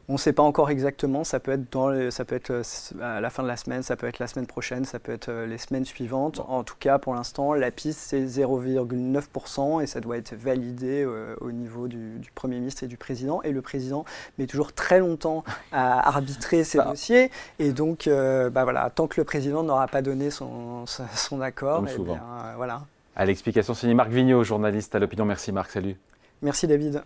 On 0.08 0.13
ne 0.13 0.18
sait 0.18 0.34
pas 0.34 0.44
encore 0.44 0.70
exactement, 0.70 1.24
ça 1.24 1.39
peut 1.39 1.52
être, 1.52 1.72
dans 1.72 2.12
ça 2.12 2.26
peut 2.26 2.36
être 2.36 2.52
euh, 2.52 2.63
à 3.02 3.22
la 3.22 3.30
fin 3.30 3.41
de 3.41 3.48
la 3.48 3.58
semaine, 3.58 3.82
ça 3.82 3.96
peut 3.96 4.08
être 4.08 4.20
la 4.20 4.28
semaine 4.28 4.46
prochaine, 4.46 4.86
ça 4.86 5.00
peut 5.00 5.12
être 5.12 5.30
euh, 5.30 5.46
les 5.48 5.58
semaines 5.58 5.86
suivantes. 5.86 6.41
En 6.48 6.63
tout 6.63 6.76
cas, 6.80 7.00
pour 7.00 7.15
l'instant, 7.15 7.54
la 7.54 7.72
piste, 7.72 8.00
c'est 8.00 8.24
0,9% 8.24 9.82
et 9.82 9.88
ça 9.88 10.02
doit 10.02 10.18
être 10.18 10.36
validé 10.36 11.04
euh, 11.04 11.36
au 11.41 11.52
niveau 11.52 11.88
du, 11.88 12.22
Premier 12.36 12.58
ministre 12.58 12.84
et 12.84 12.88
du 12.88 12.98
Président. 12.98 13.41
Et 13.41 13.52
le 13.52 13.62
Président 13.62 14.06
met 14.38 14.46
toujours 14.46 14.74
très 14.74 15.00
longtemps 15.00 15.44
à 15.72 16.08
arbitrer 16.08 16.63
ces 16.63 16.78
dossiers. 16.84 17.32
Et 17.58 17.72
donc, 17.72 18.08
bah 18.08 18.63
voilà, 18.63 18.89
tant 18.89 19.08
que 19.08 19.20
le 19.20 19.24
Président 19.24 19.63
n'aura 19.63 19.88
pas 19.88 20.02
donné 20.02 20.30
son, 20.30 20.86
son 20.86 21.41
accord, 21.41 21.84
eh 21.88 22.02
bien, 22.02 22.22
voilà. 22.58 22.82
À 23.15 23.26
l'explication, 23.26 23.74
c'est 23.74 23.91
Marc 23.94 24.10
Vigneault, 24.10 24.44
journaliste 24.44 24.94
à 24.94 25.00
l'opinion. 25.00 25.26
Merci 25.26 25.52
Marc, 25.52 25.72
salut. 25.72 25.96
Merci 26.41 26.68
David. 26.68 27.02